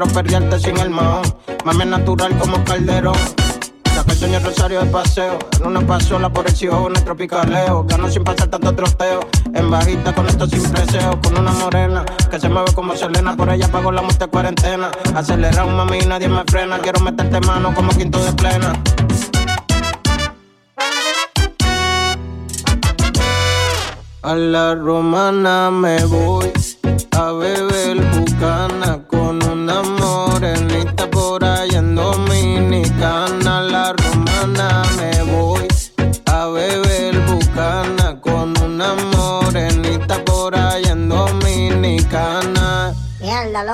quiero 0.00 0.14
perderte 0.14 0.58
sin 0.58 0.78
el 0.78 0.90
mahón. 0.90 1.22
Mami 1.64 1.84
natural 1.84 2.36
como 2.38 2.64
calderón. 2.64 3.16
Saca 3.94 4.12
el 4.12 4.18
sueño 4.18 4.40
rosario 4.40 4.80
de 4.80 4.86
paseo. 4.86 5.38
En 5.60 5.66
una 5.66 5.80
pasola 5.80 6.32
por 6.32 6.46
el 6.48 6.54
en 6.54 6.96
el 6.96 7.04
tropicaleo. 7.04 7.84
Gano 7.84 8.10
sin 8.10 8.24
pasar 8.24 8.48
tanto 8.48 8.74
troteo. 8.74 9.20
En 9.52 9.70
bajita 9.70 10.14
con 10.14 10.26
esto 10.26 10.46
sin 10.46 10.62
preseo. 10.70 11.20
Con 11.20 11.38
una 11.38 11.52
morena 11.52 12.04
que 12.30 12.40
se 12.40 12.48
mueve 12.48 12.72
como 12.72 12.96
Selena. 12.96 13.36
Por 13.36 13.50
ella 13.50 13.68
pago 13.70 13.92
la 13.92 14.00
muerte 14.00 14.26
cuarentena. 14.28 14.90
Acelera 15.14 15.64
un 15.64 15.76
mami 15.76 15.98
nadie 16.06 16.28
me 16.28 16.44
frena. 16.44 16.78
Quiero 16.78 17.00
meterte 17.00 17.40
mano 17.40 17.74
como 17.74 17.90
quinto 17.90 18.24
de 18.24 18.32
plena. 18.32 18.72
A 24.22 24.34
la 24.34 24.74
romana 24.74 25.70
me 25.70 26.04
voy 26.04 26.52
a 27.12 27.32
beber 27.32 27.96
bucana 28.14 29.09